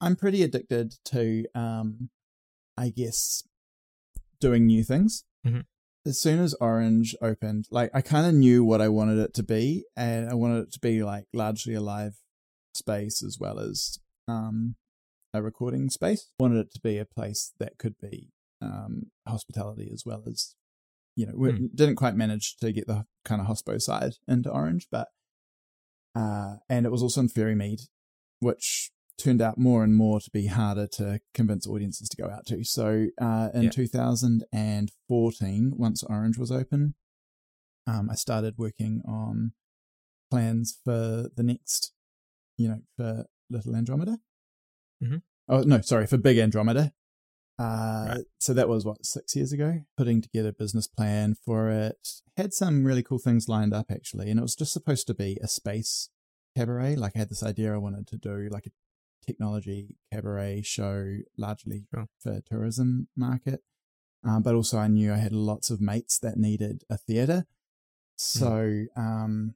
I'm 0.00 0.14
pretty 0.14 0.42
addicted 0.44 0.94
to, 1.06 1.44
um, 1.54 2.10
I 2.76 2.90
guess, 2.90 3.42
doing 4.40 4.66
new 4.66 4.84
things. 4.84 5.24
Mhm. 5.44 5.64
As 6.06 6.20
soon 6.20 6.38
as 6.38 6.54
Orange 6.60 7.16
opened, 7.22 7.64
like 7.70 7.90
I 7.94 8.02
kind 8.02 8.26
of 8.26 8.34
knew 8.34 8.62
what 8.64 8.80
I 8.80 8.88
wanted 8.88 9.18
it 9.18 9.34
to 9.34 9.42
be, 9.42 9.84
and 9.96 10.28
I 10.28 10.34
wanted 10.34 10.64
it 10.64 10.72
to 10.74 10.78
be 10.80 11.02
like 11.02 11.24
largely 11.32 11.74
a 11.74 11.80
live 11.80 12.18
space 12.74 13.22
as 13.22 13.38
well 13.40 13.58
as 13.58 13.98
um, 14.28 14.76
a 15.32 15.42
recording 15.42 15.90
space. 15.90 16.30
wanted 16.38 16.58
it 16.58 16.72
to 16.74 16.80
be 16.80 16.98
a 16.98 17.04
place 17.04 17.52
that 17.58 17.78
could 17.78 17.94
be 18.00 18.30
um, 18.60 19.10
hospitality 19.26 19.90
as 19.92 20.04
well 20.06 20.22
as, 20.28 20.54
you 21.16 21.26
know, 21.26 21.34
we 21.36 21.52
Hmm. 21.52 21.66
didn't 21.74 21.96
quite 21.96 22.16
manage 22.16 22.56
to 22.56 22.72
get 22.72 22.86
the 22.86 23.06
kind 23.24 23.40
of 23.40 23.46
hospo 23.46 23.80
side 23.80 24.14
into 24.26 24.50
Orange, 24.50 24.88
but 24.90 25.08
uh, 26.14 26.56
and 26.68 26.86
it 26.86 26.92
was 26.92 27.02
also 27.02 27.20
in 27.22 27.28
Ferrymead, 27.28 27.88
which 28.40 28.90
turned 29.18 29.40
out 29.42 29.58
more 29.58 29.84
and 29.84 29.94
more 29.94 30.20
to 30.20 30.30
be 30.30 30.46
harder 30.46 30.86
to 30.88 31.20
convince 31.34 31.66
audiences 31.66 32.08
to 32.08 32.16
go 32.16 32.28
out 32.30 32.46
to. 32.46 32.64
So 32.64 33.06
uh, 33.20 33.50
in 33.54 33.64
Yeah. 33.64 33.70
2014, 33.70 35.72
once 35.76 36.02
Orange 36.04 36.38
was 36.38 36.50
open, 36.50 36.94
um, 37.86 38.08
I 38.10 38.14
started 38.14 38.56
working 38.58 39.02
on 39.06 39.52
plans 40.30 40.78
for 40.84 41.28
the 41.34 41.42
next, 41.42 41.92
you 42.56 42.68
know, 42.68 42.82
for 42.96 43.26
Little 43.50 43.76
Andromeda. 43.76 44.18
Mhm. 45.02 45.22
Oh 45.48 45.62
no, 45.62 45.80
sorry, 45.80 46.06
for 46.06 46.16
Big 46.16 46.38
Andromeda. 46.38 46.94
Uh, 47.58 48.06
Right. 48.16 48.24
So 48.38 48.52
that 48.54 48.68
was 48.68 48.84
what 48.84 49.04
six 49.06 49.36
years 49.36 49.52
ago. 49.52 49.82
Putting 49.96 50.20
together 50.20 50.48
a 50.48 50.52
business 50.52 50.86
plan 50.86 51.34
for 51.34 51.70
it. 51.70 52.20
Had 52.36 52.52
some 52.52 52.84
really 52.84 53.02
cool 53.02 53.18
things 53.18 53.48
lined 53.48 53.72
up 53.72 53.90
actually, 53.90 54.30
and 54.30 54.38
it 54.38 54.42
was 54.42 54.56
just 54.56 54.72
supposed 54.72 55.06
to 55.06 55.14
be 55.14 55.38
a 55.42 55.48
space 55.48 56.08
cabaret. 56.56 56.96
Like 56.96 57.12
I 57.14 57.20
had 57.20 57.28
this 57.30 57.42
idea 57.42 57.72
I 57.74 57.78
wanted 57.78 58.06
to 58.08 58.16
do 58.16 58.48
like 58.50 58.66
a 58.66 58.70
technology 59.24 59.96
cabaret 60.12 60.62
show, 60.62 61.18
largely 61.38 61.86
Sure. 61.92 62.08
for 62.20 62.40
tourism 62.40 63.08
market. 63.16 63.62
Um, 64.24 64.42
but 64.42 64.54
also 64.54 64.78
I 64.78 64.88
knew 64.88 65.12
I 65.12 65.18
had 65.18 65.32
lots 65.32 65.70
of 65.70 65.80
mates 65.80 66.18
that 66.18 66.36
needed 66.36 66.82
a 66.90 66.96
theatre. 66.96 67.46
So 68.16 68.86
um, 68.96 69.54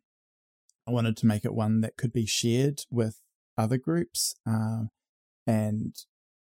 I 0.87 0.91
wanted 0.91 1.17
to 1.19 1.27
make 1.27 1.45
it 1.45 1.55
one 1.55 1.81
that 1.81 1.97
could 1.97 2.13
be 2.13 2.27
shared 2.27 2.83
with 2.91 3.21
other 3.57 3.79
groups. 3.79 4.37
Um, 4.47 4.91
and 5.47 5.95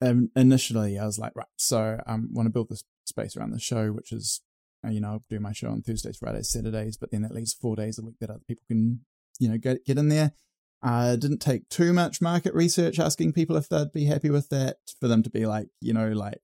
um, 0.01 0.29
initially 0.35 0.97
I 0.97 1.05
was 1.05 1.19
like, 1.19 1.33
right, 1.35 1.45
so 1.57 1.97
I 2.05 2.17
want 2.31 2.47
to 2.47 2.51
build 2.51 2.69
this 2.69 2.83
space 3.05 3.35
around 3.35 3.51
the 3.51 3.59
show, 3.59 3.91
which 3.91 4.11
is, 4.11 4.41
uh, 4.85 4.89
you 4.89 5.01
know, 5.01 5.09
I'll 5.09 5.23
do 5.29 5.39
my 5.39 5.53
show 5.53 5.69
on 5.69 5.81
Thursdays, 5.81 6.17
Fridays, 6.17 6.51
Saturdays, 6.51 6.97
but 6.97 7.11
then 7.11 7.21
that 7.21 7.33
leaves 7.33 7.53
four 7.53 7.75
days 7.75 7.99
a 7.99 8.03
week 8.03 8.15
that 8.19 8.29
other 8.29 8.41
people 8.47 8.63
can, 8.67 9.01
you 9.39 9.49
know, 9.49 9.57
get, 9.57 9.85
get 9.85 9.97
in 9.97 10.09
there. 10.09 10.33
I 10.83 11.15
didn't 11.15 11.39
take 11.39 11.69
too 11.69 11.93
much 11.93 12.21
market 12.21 12.55
research 12.55 12.99
asking 12.99 13.33
people 13.33 13.55
if 13.55 13.69
they'd 13.69 13.93
be 13.93 14.05
happy 14.05 14.31
with 14.31 14.49
that 14.49 14.77
for 14.99 15.07
them 15.07 15.21
to 15.23 15.29
be 15.29 15.45
like, 15.45 15.67
you 15.79 15.93
know, 15.93 16.09
like 16.09 16.39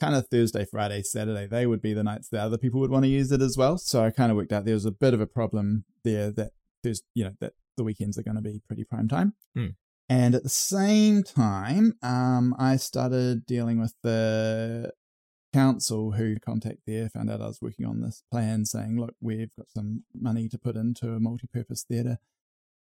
kind 0.00 0.14
of 0.14 0.26
Thursday, 0.28 0.64
Friday, 0.64 1.02
Saturday, 1.02 1.46
they 1.46 1.66
would 1.66 1.82
be 1.82 1.92
the 1.92 2.02
nights 2.02 2.28
that 2.30 2.40
other 2.40 2.56
people 2.56 2.80
would 2.80 2.90
want 2.90 3.04
to 3.04 3.10
use 3.10 3.30
it 3.30 3.42
as 3.42 3.58
well. 3.58 3.76
So 3.76 4.02
I 4.02 4.10
kind 4.10 4.30
of 4.30 4.36
worked 4.36 4.52
out 4.52 4.64
there 4.64 4.74
was 4.74 4.86
a 4.86 4.90
bit 4.90 5.12
of 5.12 5.20
a 5.20 5.26
problem 5.26 5.84
there 6.02 6.30
that 6.32 6.52
there's, 6.82 7.02
you 7.14 7.24
know, 7.24 7.34
that 7.40 7.52
the 7.76 7.84
weekends 7.84 8.16
are 8.16 8.22
going 8.22 8.36
to 8.36 8.42
be 8.42 8.62
pretty 8.66 8.84
prime 8.84 9.08
time. 9.08 9.34
Hmm. 9.54 9.66
And 10.10 10.34
at 10.34 10.42
the 10.42 10.48
same 10.48 11.22
time, 11.22 11.94
um, 12.02 12.54
I 12.58 12.76
started 12.76 13.46
dealing 13.46 13.80
with 13.80 13.94
the 14.02 14.92
council 15.52 16.12
who 16.12 16.36
contact 16.40 16.78
there, 16.86 17.08
found 17.08 17.30
out 17.30 17.40
I 17.40 17.46
was 17.46 17.62
working 17.62 17.86
on 17.86 18.00
this 18.00 18.22
plan 18.30 18.64
saying, 18.64 18.98
look, 19.00 19.14
we've 19.20 19.54
got 19.56 19.70
some 19.70 20.02
money 20.14 20.48
to 20.48 20.58
put 20.58 20.76
into 20.76 21.12
a 21.12 21.20
multi-purpose 21.20 21.84
theatre. 21.88 22.18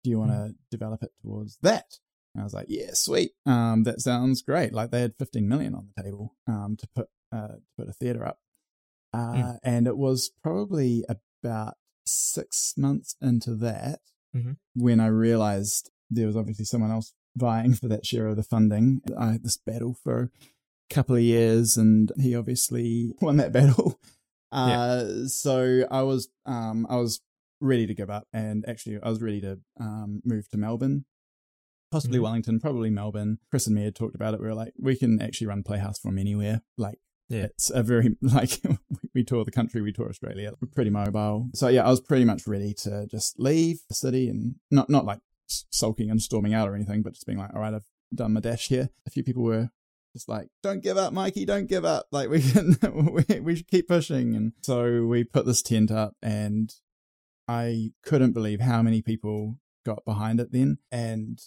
Do 0.03 0.09
you 0.09 0.17
want 0.19 0.31
to 0.31 0.55
develop 0.71 1.03
it 1.03 1.11
towards 1.21 1.57
that? 1.61 1.85
And 2.33 2.41
I 2.41 2.43
was 2.43 2.53
like, 2.53 2.67
yeah, 2.69 2.91
sweet. 2.93 3.31
Um, 3.45 3.83
that 3.83 4.01
sounds 4.01 4.41
great. 4.41 4.73
Like 4.73 4.91
they 4.91 5.01
had 5.01 5.15
15 5.17 5.47
million 5.47 5.73
on 5.75 5.89
the 5.95 6.03
table 6.03 6.35
um, 6.47 6.77
to 6.79 6.87
put 6.95 7.07
uh, 7.31 7.47
to 7.47 7.61
put 7.77 7.89
a 7.89 7.93
theatre 7.93 8.25
up. 8.25 8.39
Uh, 9.13 9.33
Mm. 9.33 9.57
And 9.63 9.87
it 9.87 9.97
was 9.97 10.31
probably 10.41 11.03
about 11.09 11.75
six 12.05 12.73
months 12.77 13.15
into 13.21 13.55
that 13.55 13.99
Mhm. 14.35 14.57
when 14.75 14.99
I 14.99 15.07
realized 15.07 15.91
there 16.11 16.25
was 16.27 16.35
obviously 16.35 16.65
someone 16.65 16.89
else 16.91 17.13
vying 17.35 17.73
for 17.73 17.87
that 17.87 18.05
share 18.05 18.27
of 18.27 18.35
the 18.35 18.43
funding. 18.43 19.01
I 19.17 19.33
had 19.33 19.43
this 19.43 19.57
battle 19.57 19.93
for 19.93 20.31
a 20.89 20.93
couple 20.93 21.15
of 21.15 21.21
years, 21.21 21.77
and 21.77 22.11
he 22.19 22.35
obviously 22.35 23.13
won 23.21 23.37
that 23.37 23.51
battle. 23.51 23.99
Uh, 24.51 25.05
yeah. 25.07 25.27
So 25.27 25.85
I 25.91 26.01
was 26.01 26.27
um, 26.47 26.87
I 26.89 26.95
was 26.95 27.21
ready 27.61 27.85
to 27.85 27.93
give 27.93 28.09
up, 28.09 28.25
and 28.33 28.67
actually 28.67 28.97
I 28.99 29.07
was 29.07 29.21
ready 29.21 29.39
to 29.41 29.59
um, 29.79 30.23
move 30.25 30.49
to 30.49 30.57
Melbourne, 30.57 31.05
possibly 31.91 32.17
mm-hmm. 32.17 32.23
Wellington, 32.23 32.59
probably 32.59 32.89
Melbourne. 32.89 33.37
Chris 33.51 33.67
and 33.67 33.75
me 33.75 33.83
had 33.83 33.93
talked 33.93 34.15
about 34.15 34.33
it. 34.33 34.39
We 34.41 34.47
were 34.47 34.55
like, 34.55 34.73
we 34.79 34.95
can 34.95 35.21
actually 35.21 35.45
run 35.45 35.61
Playhouse 35.61 35.99
from 35.99 36.17
anywhere. 36.17 36.63
Like 36.79 36.97
yeah. 37.29 37.43
It's 37.43 37.69
a 37.69 37.83
very, 37.83 38.17
like, 38.21 38.59
we 39.13 39.23
tour 39.23 39.45
the 39.45 39.51
country, 39.51 39.81
we 39.81 39.93
tour 39.93 40.09
Australia. 40.09 40.53
We're 40.59 40.67
pretty 40.67 40.89
mobile. 40.89 41.49
So, 41.53 41.67
yeah, 41.67 41.85
I 41.85 41.89
was 41.89 42.01
pretty 42.01 42.25
much 42.25 42.47
ready 42.47 42.73
to 42.79 43.05
just 43.07 43.39
leave 43.39 43.81
the 43.87 43.95
city 43.95 44.29
and 44.29 44.55
not, 44.71 44.89
not 44.89 45.05
like 45.05 45.19
sulking 45.69 46.09
and 46.09 46.21
storming 46.21 46.53
out 46.53 46.67
or 46.67 46.75
anything, 46.75 47.01
but 47.01 47.13
just 47.13 47.25
being 47.25 47.37
like, 47.37 47.53
all 47.53 47.61
right, 47.61 47.73
I've 47.73 47.87
done 48.13 48.33
my 48.33 48.39
dash 48.39 48.67
here. 48.67 48.89
A 49.05 49.09
few 49.09 49.23
people 49.23 49.43
were 49.43 49.69
just 50.13 50.29
like, 50.29 50.47
don't 50.63 50.81
give 50.81 50.97
up, 50.97 51.13
Mikey, 51.13 51.45
don't 51.45 51.67
give 51.67 51.85
up. 51.85 52.07
Like, 52.11 52.29
we 52.29 52.41
can, 52.51 52.77
we, 52.83 53.39
we 53.39 53.55
should 53.55 53.67
keep 53.67 53.87
pushing. 53.87 54.35
And 54.35 54.53
so 54.61 55.05
we 55.05 55.23
put 55.23 55.45
this 55.45 55.61
tent 55.61 55.91
up 55.91 56.15
and 56.21 56.73
I 57.47 57.91
couldn't 58.03 58.33
believe 58.33 58.61
how 58.61 58.81
many 58.81 59.01
people 59.01 59.57
got 59.85 60.05
behind 60.05 60.39
it 60.39 60.51
then. 60.51 60.77
And 60.91 61.39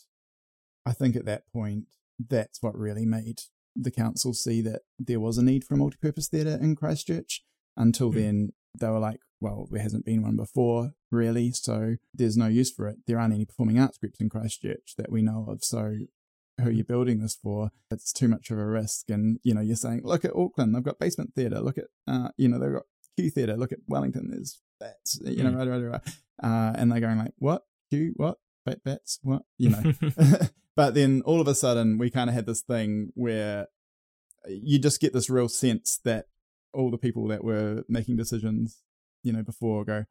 I 0.85 0.93
think 0.93 1.17
at 1.17 1.27
that 1.27 1.45
point, 1.53 1.87
that's 2.19 2.63
what 2.63 2.77
really 2.77 3.07
made 3.07 3.43
the 3.75 3.91
council 3.91 4.35
see 4.35 4.61
that 4.63 4.83
there 4.99 5.21
was 5.21 5.39
a 5.39 5.45
need 5.45 5.65
for 5.65 5.75
a 5.75 5.79
multi-purpose 5.79 6.29
theatre 6.29 6.59
in 6.61 6.77
Christchurch. 6.77 7.43
Until 7.77 8.11
mm. 8.11 8.17
then, 8.17 8.53
they 8.79 8.89
were 8.89 8.99
like, 8.99 9.21
well, 9.43 9.69
there 9.71 9.83
hasn't 9.83 10.05
been 10.05 10.23
one 10.23 10.37
before, 10.37 10.93
really, 11.11 11.53
so 11.53 11.97
there's 12.15 12.37
no 12.37 12.47
use 12.47 12.71
for 12.71 12.89
it. 12.89 12.99
There 13.07 13.19
aren't 13.19 13.35
any 13.35 13.45
performing 13.45 13.79
arts 13.79 13.99
groups 13.99 14.21
in 14.21 14.31
Christchurch 14.31 14.95
that 14.97 15.11
we 15.13 15.23
know 15.23 15.47
of, 15.49 15.65
so 15.65 15.97
who 16.61 16.69
are 16.69 16.73
you 16.73 16.85
building 16.85 17.21
this 17.21 17.35
for? 17.35 17.71
It's 17.91 18.13
too 18.13 18.29
much 18.29 18.51
of 18.51 18.59
a 18.59 18.67
risk. 18.67 19.11
And, 19.11 19.39
you 19.43 19.55
know, 19.55 19.61
you're 19.61 19.77
saying, 19.77 20.03
look 20.05 20.25
at 20.25 20.37
Auckland, 20.37 20.75
they've 20.75 20.83
got 20.83 20.99
basement 20.99 21.35
theatre, 21.35 21.61
look 21.61 21.79
at, 21.79 21.87
uh, 22.07 22.29
you 22.37 22.49
know, 22.49 22.59
they've 22.59 22.73
got 22.73 22.85
Q 23.17 23.31
theatre, 23.31 23.57
look 23.57 23.73
at 23.73 23.81
Wellington, 23.87 24.31
there's 24.31 24.61
bats, 24.79 25.19
you 25.25 25.43
know, 25.43 25.51
mm. 25.51 25.59
right, 25.59 25.69
right, 25.69 25.91
right. 25.91 26.01
Uh, 26.43 26.73
and 26.77 26.91
they're 26.91 27.01
going 27.01 27.19
like, 27.19 27.33
what? 27.39 27.63
Q, 27.91 28.13
what? 28.17 28.39
Bat, 28.65 28.85
bats, 28.85 29.19
what? 29.23 29.43
You 29.59 29.71
know. 29.71 29.93
But 30.75 30.95
then 30.95 31.23
all 31.25 31.41
of 31.41 31.49
a 31.49 31.55
sudden, 31.55 31.99
we 31.99 32.11
kind 32.11 32.31
of 32.31 32.35
had 32.35 32.47
this 32.47 32.63
thing 32.63 33.13
where 33.15 33.69
you 34.47 34.79
just 34.79 35.01
get 35.01 35.13
this 35.13 35.29
real 35.29 35.49
sense 35.49 36.01
that 36.05 36.27
all 36.73 36.91
the 36.91 36.99
people 36.99 37.29
that 37.29 37.45
were 37.45 37.85
making 37.89 38.17
decisions, 38.17 38.83
you 39.23 39.33
know, 39.33 39.43
before 39.43 39.85
go, 39.85 40.05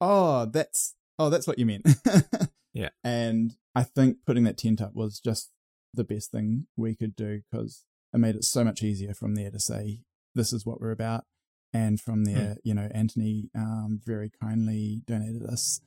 oh, 0.00 0.46
that's 0.46 0.94
oh, 1.18 1.30
that's 1.30 1.46
what 1.46 1.58
you 1.58 1.66
meant. 1.66 1.86
yeah. 2.74 2.90
And 3.02 3.52
I 3.74 3.82
think 3.82 4.18
putting 4.26 4.44
that 4.44 4.58
tent 4.58 4.80
up 4.80 4.94
was 4.94 5.20
just 5.20 5.50
the 5.94 6.04
best 6.04 6.30
thing 6.30 6.66
we 6.76 6.94
could 6.94 7.16
do 7.16 7.42
because 7.50 7.84
it 8.12 8.18
made 8.18 8.36
it 8.36 8.44
so 8.44 8.64
much 8.64 8.82
easier 8.82 9.14
from 9.14 9.34
there 9.34 9.50
to 9.50 9.60
say 9.60 10.00
this 10.34 10.52
is 10.52 10.66
what 10.66 10.80
we're 10.80 10.90
about. 10.90 11.24
And 11.72 12.00
from 12.00 12.24
there, 12.24 12.54
mm. 12.54 12.56
you 12.64 12.74
know, 12.74 12.88
Anthony 12.94 13.50
um, 13.54 14.00
very 14.04 14.30
kindly 14.40 15.02
donated 15.06 15.42
us 15.42 15.80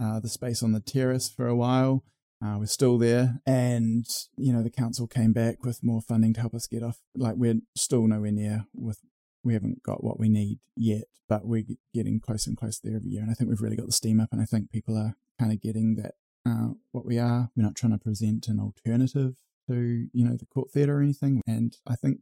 uh, 0.00 0.20
the 0.20 0.28
space 0.28 0.62
on 0.62 0.72
the 0.72 0.80
terrace 0.80 1.28
for 1.28 1.46
a 1.46 1.56
while. 1.56 2.04
Uh, 2.44 2.56
we're 2.58 2.66
still 2.66 2.98
there, 2.98 3.40
and 3.46 4.04
you 4.36 4.52
know 4.52 4.62
the 4.62 4.70
council 4.70 5.06
came 5.06 5.32
back 5.32 5.64
with 5.64 5.82
more 5.82 6.02
funding 6.02 6.34
to 6.34 6.40
help 6.40 6.54
us 6.54 6.66
get 6.66 6.82
off. 6.82 6.98
Like 7.16 7.36
we're 7.36 7.60
still 7.74 8.06
nowhere 8.06 8.32
near 8.32 8.66
with. 8.74 8.98
We 9.46 9.54
haven't 9.54 9.84
got 9.84 10.02
what 10.02 10.18
we 10.18 10.28
need 10.28 10.58
yet, 10.76 11.04
but 11.28 11.46
we're 11.46 11.64
getting 11.94 12.18
closer 12.18 12.50
and 12.50 12.58
closer 12.58 12.80
there 12.82 12.96
every 12.96 13.10
year. 13.10 13.22
And 13.22 13.30
I 13.30 13.34
think 13.34 13.48
we've 13.48 13.60
really 13.60 13.76
got 13.76 13.86
the 13.86 13.92
steam 13.92 14.18
up, 14.18 14.30
and 14.32 14.42
I 14.42 14.44
think 14.44 14.72
people 14.72 14.96
are 14.96 15.14
kind 15.38 15.52
of 15.52 15.62
getting 15.62 15.94
that 15.94 16.14
uh, 16.44 16.74
what 16.90 17.06
we 17.06 17.18
are. 17.18 17.50
We're 17.56 17.62
not 17.62 17.76
trying 17.76 17.92
to 17.92 17.98
present 17.98 18.48
an 18.48 18.58
alternative 18.58 19.36
to 19.68 20.08
you 20.12 20.24
know 20.24 20.36
the 20.36 20.46
court 20.46 20.72
theatre 20.72 20.98
or 20.98 21.02
anything, 21.02 21.42
and 21.46 21.76
I 21.86 21.94
think 21.94 22.18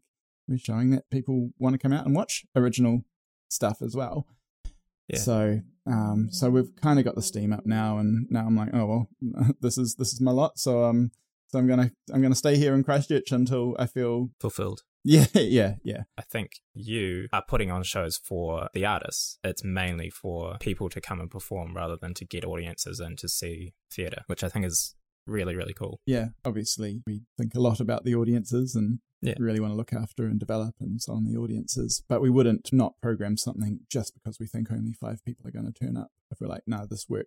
we're 0.46 0.58
showing 0.58 0.90
that 0.90 1.08
people 1.10 1.50
want 1.58 1.72
to 1.72 1.78
come 1.78 1.94
out 1.94 2.04
and 2.04 2.14
watch 2.14 2.44
original 2.54 3.04
stuff 3.48 3.80
as 3.80 3.96
well. 3.96 4.26
Yeah. 5.08 5.18
So 5.18 5.60
um, 5.86 6.28
so 6.30 6.50
we've 6.50 6.76
kind 6.76 6.98
of 6.98 7.06
got 7.06 7.14
the 7.14 7.22
steam 7.22 7.54
up 7.54 7.64
now, 7.64 7.96
and 7.96 8.26
now 8.30 8.46
I'm 8.46 8.56
like, 8.56 8.70
oh 8.74 8.86
well, 8.86 9.08
this 9.60 9.78
is 9.78 9.94
this 9.94 10.12
is 10.12 10.20
my 10.20 10.30
lot. 10.30 10.58
So 10.58 10.84
um, 10.84 11.10
so 11.48 11.58
I'm 11.58 11.66
gonna 11.66 11.90
I'm 12.12 12.20
gonna 12.20 12.34
stay 12.34 12.56
here 12.56 12.74
in 12.74 12.84
Christchurch 12.84 13.32
until 13.32 13.76
I 13.78 13.86
feel 13.86 14.30
fulfilled. 14.40 14.82
Yeah, 15.04 15.26
yeah, 15.34 15.74
yeah. 15.84 16.02
I 16.16 16.22
think 16.22 16.52
you 16.72 17.28
are 17.32 17.44
putting 17.46 17.70
on 17.70 17.82
shows 17.82 18.16
for 18.16 18.68
the 18.72 18.86
artists. 18.86 19.38
It's 19.44 19.62
mainly 19.62 20.10
for 20.10 20.56
people 20.58 20.88
to 20.88 21.00
come 21.00 21.20
and 21.20 21.30
perform 21.30 21.76
rather 21.76 21.96
than 21.96 22.14
to 22.14 22.24
get 22.24 22.44
audiences 22.44 23.00
in 23.00 23.16
to 23.16 23.28
see 23.28 23.74
theatre, 23.92 24.22
which 24.26 24.42
I 24.42 24.48
think 24.48 24.64
is 24.64 24.94
really, 25.26 25.54
really 25.54 25.74
cool. 25.74 26.00
Yeah, 26.06 26.28
obviously, 26.44 27.02
we 27.06 27.22
think 27.38 27.54
a 27.54 27.60
lot 27.60 27.80
about 27.80 28.04
the 28.04 28.14
audiences 28.14 28.74
and 28.74 29.00
yeah. 29.20 29.34
really 29.38 29.60
want 29.60 29.72
to 29.72 29.76
look 29.76 29.92
after 29.92 30.24
and 30.24 30.38
develop 30.38 30.74
and 30.80 31.00
so 31.00 31.12
on 31.12 31.24
the 31.24 31.38
audiences. 31.38 32.02
But 32.08 32.20
we 32.20 32.30
wouldn't 32.30 32.70
not 32.72 32.94
program 33.02 33.36
something 33.36 33.80
just 33.90 34.14
because 34.14 34.38
we 34.40 34.46
think 34.46 34.70
only 34.70 34.92
five 34.92 35.24
people 35.24 35.46
are 35.46 35.52
going 35.52 35.70
to 35.70 35.84
turn 35.84 35.96
up. 35.96 36.08
If 36.30 36.40
we're 36.40 36.48
like, 36.48 36.62
no, 36.66 36.78
nah, 36.78 36.86
this 36.86 37.06
work 37.08 37.26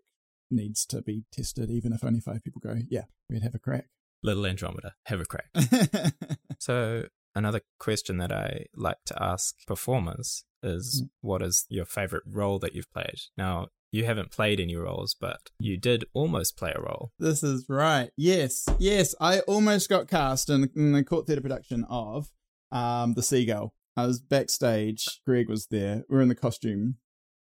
needs 0.50 0.86
to 0.88 1.02
be 1.02 1.26
tested, 1.32 1.70
even 1.70 1.94
if 1.94 2.04
only 2.04 2.20
five 2.20 2.44
people 2.44 2.62
go, 2.64 2.76
yeah, 2.90 3.06
we'd 3.30 3.44
have 3.44 3.56
a 3.56 3.60
crack. 3.60 3.86
Little 4.24 4.46
Andromeda, 4.46 4.96
have 5.06 5.22
a 5.22 5.26
crack. 5.26 5.50
so, 6.60 7.04
another 7.38 7.62
question 7.80 8.18
that 8.18 8.32
I 8.32 8.66
like 8.76 8.98
to 9.06 9.24
ask 9.24 9.56
performers 9.66 10.44
is 10.64 11.04
mm. 11.04 11.10
what 11.22 11.42
is 11.42 11.66
your 11.70 11.86
favorite 11.86 12.24
role 12.26 12.60
that 12.60 12.74
you've 12.74 12.92
played? 12.92 13.20
Now, 13.38 13.68
you 13.92 14.06
haven't 14.06 14.32
played 14.32 14.60
any 14.60 14.76
roles, 14.76 15.16
but 15.20 15.40
you 15.60 15.78
did 15.78 16.06
almost 16.14 16.58
play 16.58 16.74
a 16.76 16.82
role. 16.82 17.12
This 17.20 17.44
is 17.44 17.66
right. 17.70 18.10
Yes, 18.18 18.66
yes. 18.80 19.16
I 19.22 19.40
almost 19.42 19.88
got 19.88 20.10
cast 20.10 20.50
in, 20.50 20.70
in 20.76 20.92
the 20.92 21.04
court 21.04 21.28
theatre 21.28 21.42
production 21.42 21.86
of 21.90 22.30
um, 22.72 23.14
The 23.14 23.24
Seagull. 23.24 23.74
I 23.96 24.06
was 24.06 24.20
backstage. 24.20 25.22
Greg 25.26 25.50
was 25.50 25.68
there. 25.68 26.04
We 26.10 26.18
are 26.18 26.22
in 26.22 26.28
the 26.28 26.36
costume 26.36 26.96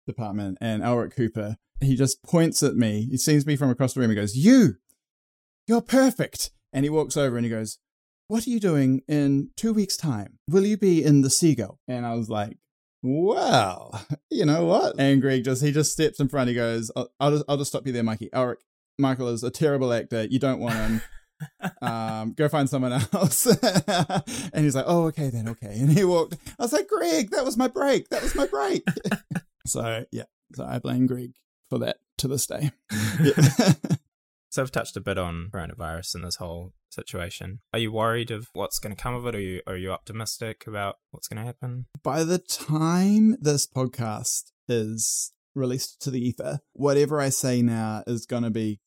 department, 0.08 0.58
and 0.60 0.82
Elric 0.82 1.14
Hooper, 1.14 1.58
he 1.80 1.96
just 1.96 2.24
points 2.24 2.64
at 2.64 2.76
me. 2.76 3.08
He 3.10 3.18
sees 3.18 3.46
me 3.46 3.56
from 3.56 3.70
across 3.70 3.94
the 3.94 4.02
room. 4.02 4.10
He 4.10 4.16
goes, 4.16 4.36
You, 4.36 4.76
you're 5.68 5.82
perfect. 5.82 6.52
And 6.74 6.86
he 6.86 6.90
walks 6.90 7.18
over 7.18 7.36
and 7.38 7.46
he 7.46 7.50
goes, 7.50 7.80
What 8.32 8.48
are 8.48 8.50
you 8.50 8.62
doing 8.62 9.02
in 9.10 9.50
two 9.58 9.74
weeks' 9.74 9.98
time? 9.98 10.40
Will 10.48 10.66
you 10.66 10.78
be 10.78 11.04
in 11.04 11.20
The 11.20 11.30
Seagull? 11.30 11.82
And 11.86 12.06
I 12.06 12.14
was 12.14 12.30
like, 12.30 12.58
well, 13.04 14.06
you 14.32 14.46
know 14.46 14.64
what? 14.64 14.96
And 14.98 15.22
Greg 15.22 15.44
just 15.44 15.62
he 15.62 15.74
just 15.74 15.92
steps 15.92 16.18
in 16.22 16.30
front. 16.30 16.48
He 16.48 16.56
goes, 16.56 16.90
"I'll, 16.96 17.12
I'll 17.20 17.32
just 17.32 17.44
I'll 17.50 17.58
just 17.58 17.72
stop 17.72 17.86
you 17.86 17.92
there, 17.92 18.04
Mikey. 18.04 18.30
Elric, 18.34 18.62
Michael 18.98 19.28
is 19.28 19.44
a 19.44 19.52
terrible 19.52 19.92
actor. 19.92 20.24
You 20.24 20.40
don't 20.40 20.62
want 20.62 20.76
him. 20.76 21.02
um, 21.82 22.32
go 22.32 22.48
find 22.48 22.70
someone 22.70 22.94
else." 22.94 23.48
and 24.54 24.64
he's 24.64 24.76
like, 24.76 24.86
"Oh, 24.88 25.08
okay 25.08 25.30
then, 25.30 25.50
okay." 25.50 25.78
And 25.78 25.92
he 25.92 26.06
walked. 26.06 26.38
I 26.58 26.64
was 26.64 26.72
like, 26.72 26.88
"Greg, 26.88 27.32
that 27.32 27.44
was 27.44 27.58
my 27.58 27.68
break. 27.68 28.08
That 28.12 28.24
was 28.24 28.34
my 28.34 28.48
break." 28.48 28.88
so 29.68 30.06
yeah, 30.14 30.24
so 30.56 30.64
I 30.64 30.80
blame 30.80 31.06
Greg 31.06 31.34
for 31.70 31.80
that 31.80 31.98
to 32.20 32.30
this 32.30 32.48
day. 32.48 32.72
So 34.52 34.62
I've 34.62 34.72
touched 34.72 34.98
a 34.98 35.02
bit 35.02 35.18
on 35.18 35.50
coronavirus 35.54 36.16
and 36.16 36.26
this 36.26 36.36
whole 36.36 36.74
situation. 36.90 37.62
Are 37.72 37.80
you 37.80 37.90
worried 37.90 38.32
of 38.32 38.50
what's 38.52 38.80
going 38.80 38.94
to 38.94 39.02
come 39.02 39.16
of 39.16 39.26
it? 39.26 39.34
Or 39.34 39.38
are 39.38 39.42
you, 39.42 39.62
are 39.66 39.78
you 39.78 39.92
optimistic 39.94 40.66
about 40.68 40.98
what's 41.12 41.30
going 41.30 41.40
to 41.40 41.46
happen? 41.46 41.86
By 42.04 42.26
the 42.26 42.38
time 42.38 43.38
this 43.40 43.66
podcast 43.66 44.52
is 44.68 45.32
released 45.56 46.02
to 46.02 46.12
the 46.12 46.20
ether, 46.20 46.60
whatever 46.74 47.22
I 47.22 47.30
say 47.30 47.62
now 47.62 48.04
is 48.06 48.26
going 48.26 48.44
to 48.44 48.50
be 48.50 48.82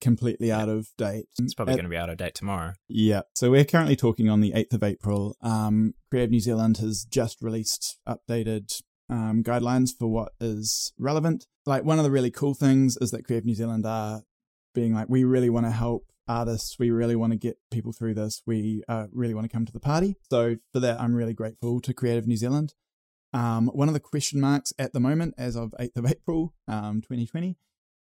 completely 0.00 0.50
out 0.50 0.68
of 0.68 0.88
date. 0.98 1.26
It's 1.38 1.54
probably 1.54 1.74
At, 1.74 1.76
going 1.76 1.84
to 1.84 1.90
be 1.90 1.96
out 1.96 2.10
of 2.10 2.16
date 2.16 2.34
tomorrow. 2.34 2.72
Yeah. 2.88 3.22
So 3.36 3.52
we're 3.52 3.64
currently 3.64 3.94
talking 3.94 4.28
on 4.28 4.40
the 4.40 4.50
8th 4.54 4.74
of 4.74 4.82
April. 4.82 5.36
Um, 5.40 5.94
Creative 6.10 6.32
New 6.32 6.40
Zealand 6.40 6.78
has 6.78 7.06
just 7.08 7.40
released 7.40 7.96
updated 8.08 8.82
um, 9.08 9.44
guidelines 9.44 9.90
for 9.96 10.08
what 10.08 10.32
is 10.40 10.92
relevant. 10.98 11.46
Like 11.64 11.84
one 11.84 11.98
of 11.98 12.04
the 12.04 12.10
really 12.10 12.32
cool 12.32 12.54
things 12.54 12.96
is 13.00 13.12
that 13.12 13.24
Creative 13.24 13.46
New 13.46 13.54
Zealand 13.54 13.86
are 13.86 14.22
being 14.76 14.94
like, 14.94 15.08
we 15.08 15.24
really 15.24 15.50
want 15.50 15.66
to 15.66 15.72
help 15.72 16.04
artists. 16.28 16.78
We 16.78 16.90
really 16.90 17.16
want 17.16 17.32
to 17.32 17.38
get 17.38 17.58
people 17.72 17.92
through 17.92 18.14
this. 18.14 18.42
We 18.46 18.84
uh, 18.88 19.06
really 19.12 19.34
want 19.34 19.50
to 19.50 19.52
come 19.52 19.66
to 19.66 19.72
the 19.72 19.80
party. 19.80 20.16
So 20.30 20.56
for 20.72 20.78
that, 20.80 21.00
I'm 21.00 21.14
really 21.14 21.34
grateful 21.34 21.80
to 21.80 21.92
Creative 21.92 22.26
New 22.26 22.36
Zealand. 22.36 22.74
Um, 23.32 23.66
one 23.68 23.88
of 23.88 23.94
the 23.94 24.00
question 24.00 24.40
marks 24.40 24.72
at 24.78 24.92
the 24.92 25.00
moment, 25.00 25.34
as 25.36 25.56
of 25.56 25.74
8th 25.80 25.96
of 25.96 26.06
April, 26.10 26.54
um, 26.68 27.00
2020, 27.00 27.56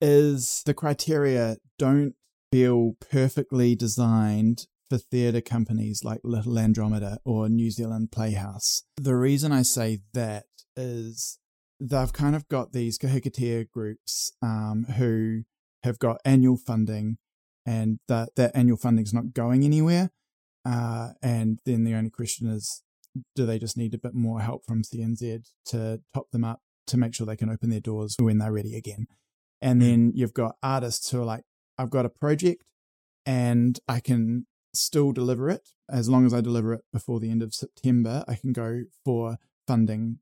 is 0.01 0.63
the 0.67 0.75
criteria 0.75 1.59
don't 1.79 2.15
feel 2.51 2.97
perfectly 3.11 3.77
designed 3.77 4.67
for 4.89 4.99
theatre 4.99 5.41
companies 5.41 6.03
like 6.05 6.21
Little 6.23 6.59
Andromeda 6.59 7.19
or 7.25 7.49
New 7.49 7.71
Zealand 7.71 8.13
Playhouse. 8.13 8.83
The 8.97 9.17
reason 9.17 9.53
I 9.53 9.63
say 9.63 10.01
that 10.15 10.47
is 10.77 11.39
they've 11.81 12.13
kind 12.13 12.37
of 12.37 12.49
got 12.49 12.73
these 12.73 12.99
kahikatea 12.99 13.69
groups 13.71 14.33
um, 14.43 14.87
who 14.97 15.43
have 15.87 15.99
got 15.99 16.21
annual 16.25 16.57
funding 16.57 17.19
and 17.65 17.99
that, 18.09 18.31
that 18.37 18.53
annual 18.55 18.77
funding 18.77 19.05
is 19.05 19.15
not 19.15 19.33
going 19.33 19.65
anywhere. 19.65 20.11
Uh, 20.65 21.11
and 21.23 21.59
then 21.65 21.85
the 21.85 21.95
only 21.95 22.11
question 22.11 22.49
is, 22.49 22.83
do 23.35 23.47
they 23.47 23.59
just 23.59 23.77
need 23.77 23.95
a 23.95 23.99
bit 23.99 24.15
more 24.15 24.41
help 24.41 24.65
from 24.67 24.83
CNZ 24.83 25.49
to 25.67 26.01
top 26.13 26.31
them 26.31 26.45
up 26.45 26.61
to 26.89 26.97
make 26.97 27.15
sure 27.15 27.27
they 27.27 27.37
can 27.37 27.51
open 27.51 27.71
their 27.71 27.81
doors 27.81 28.17
when 28.21 28.39
they're 28.39 28.53
ready 28.53 28.77
again? 28.77 29.07
And 29.63 29.81
hmm. 29.81 29.89
then 29.89 30.13
you've 30.15 30.35
got 30.35 30.57
artists 30.63 31.11
who 31.11 31.23
are 31.23 31.25
like, 31.25 31.45
I've 31.79 31.91
got 31.91 32.07
a 32.07 32.11
project 32.11 32.65
and 33.25 33.79
I 33.89 34.01
can 34.01 34.47
still 34.75 35.13
deliver 35.13 35.49
it. 35.49 35.69
As 35.91 36.09
long 36.09 36.27
as 36.27 36.35
I 36.35 36.41
deliver 36.41 36.75
it 36.75 36.85
before 36.93 37.21
the 37.21 37.31
end 37.31 37.43
of 37.43 37.55
September, 37.55 38.25
I 38.29 38.35
can 38.35 38.53
go 38.53 38.83
for 39.05 39.37
funding 39.67 40.19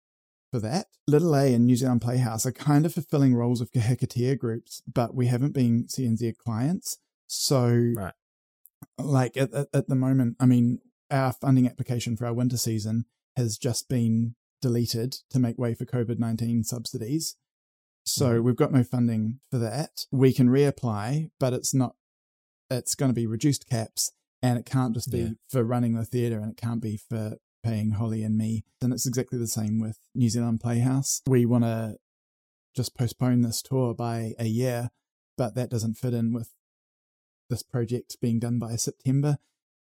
for 0.55 0.61
that. 0.61 0.87
Little 1.09 1.35
A 1.35 1.53
and 1.53 1.67
New 1.67 1.75
Zealand 1.75 2.01
Playhouse 2.01 2.47
are 2.47 2.53
kind 2.53 2.87
of 2.87 2.95
fulfilling 2.95 3.35
roles 3.35 3.61
of 3.61 3.73
kahikatea 3.73 4.39
groups, 4.39 4.83
but 4.87 5.13
we 5.13 5.27
haven't 5.27 5.53
been 5.53 5.87
CNZ 5.89 6.37
clients. 6.39 6.99
So, 7.27 7.93
Right. 7.97 8.15
like 8.97 9.37
at, 9.37 9.53
at, 9.53 9.67
at 9.75 9.89
the 9.89 9.97
moment, 9.97 10.37
I 10.39 10.47
mean, 10.47 10.79
our 11.11 11.33
funding 11.33 11.67
application 11.67 12.17
for 12.17 12.27
our 12.27 12.33
winter 12.35 12.57
season 12.57 13.07
has 13.37 13.59
just 13.59 13.89
been 13.89 14.37
deleted 14.63 15.17
to 15.31 15.41
make 15.41 15.59
way 15.59 15.75
for 15.75 15.87
COVID 15.87 16.21
19 16.21 16.63
subsidies. 16.63 17.35
So 18.07 18.39
Mhm. 18.41 18.45
we've 18.45 18.57
got 18.57 18.73
no 18.73 18.85
funding 18.85 19.41
for 19.51 19.59
that. 19.59 20.07
We 20.13 20.33
can 20.33 20.49
reapply, 20.49 21.31
but 21.41 21.53
it's 21.53 21.75
not, 21.75 21.97
it's 22.71 22.95
going 22.95 23.11
to 23.11 23.15
be 23.15 23.27
reduced 23.27 23.69
caps 23.69 24.13
and 24.41 24.57
it 24.57 24.67
can't 24.67 24.95
just 24.95 25.11
be 25.11 25.19
Yeah. 25.19 25.31
for 25.49 25.65
running 25.65 25.95
the 25.95 26.05
theatre 26.05 26.39
and 26.39 26.53
it 26.53 26.57
can't 26.57 26.81
be 26.81 26.97
for 26.97 27.39
paying 27.65 27.93
Holly 27.93 28.23
and 28.23 28.37
me. 28.37 28.63
And 28.81 28.93
it's 28.93 29.07
exactly 29.07 29.39
the 29.39 29.49
same 29.49 29.81
with 29.81 29.99
New 30.15 30.29
Zealand 30.29 30.61
Playhouse. 30.61 31.23
We 31.27 31.47
want 31.47 31.65
to 31.65 31.97
just 32.77 32.95
postpone 32.97 33.41
this 33.43 33.63
tour 33.63 33.95
by 33.95 34.35
a 34.39 34.47
year, 34.47 34.91
but 35.37 35.55
that 35.55 35.71
doesn't 35.71 35.95
fit 35.95 36.13
in 36.15 36.33
with 36.33 36.51
this 37.51 37.63
project 37.63 38.17
being 38.21 38.39
done 38.39 38.59
by 38.59 38.77
September. 38.77 39.39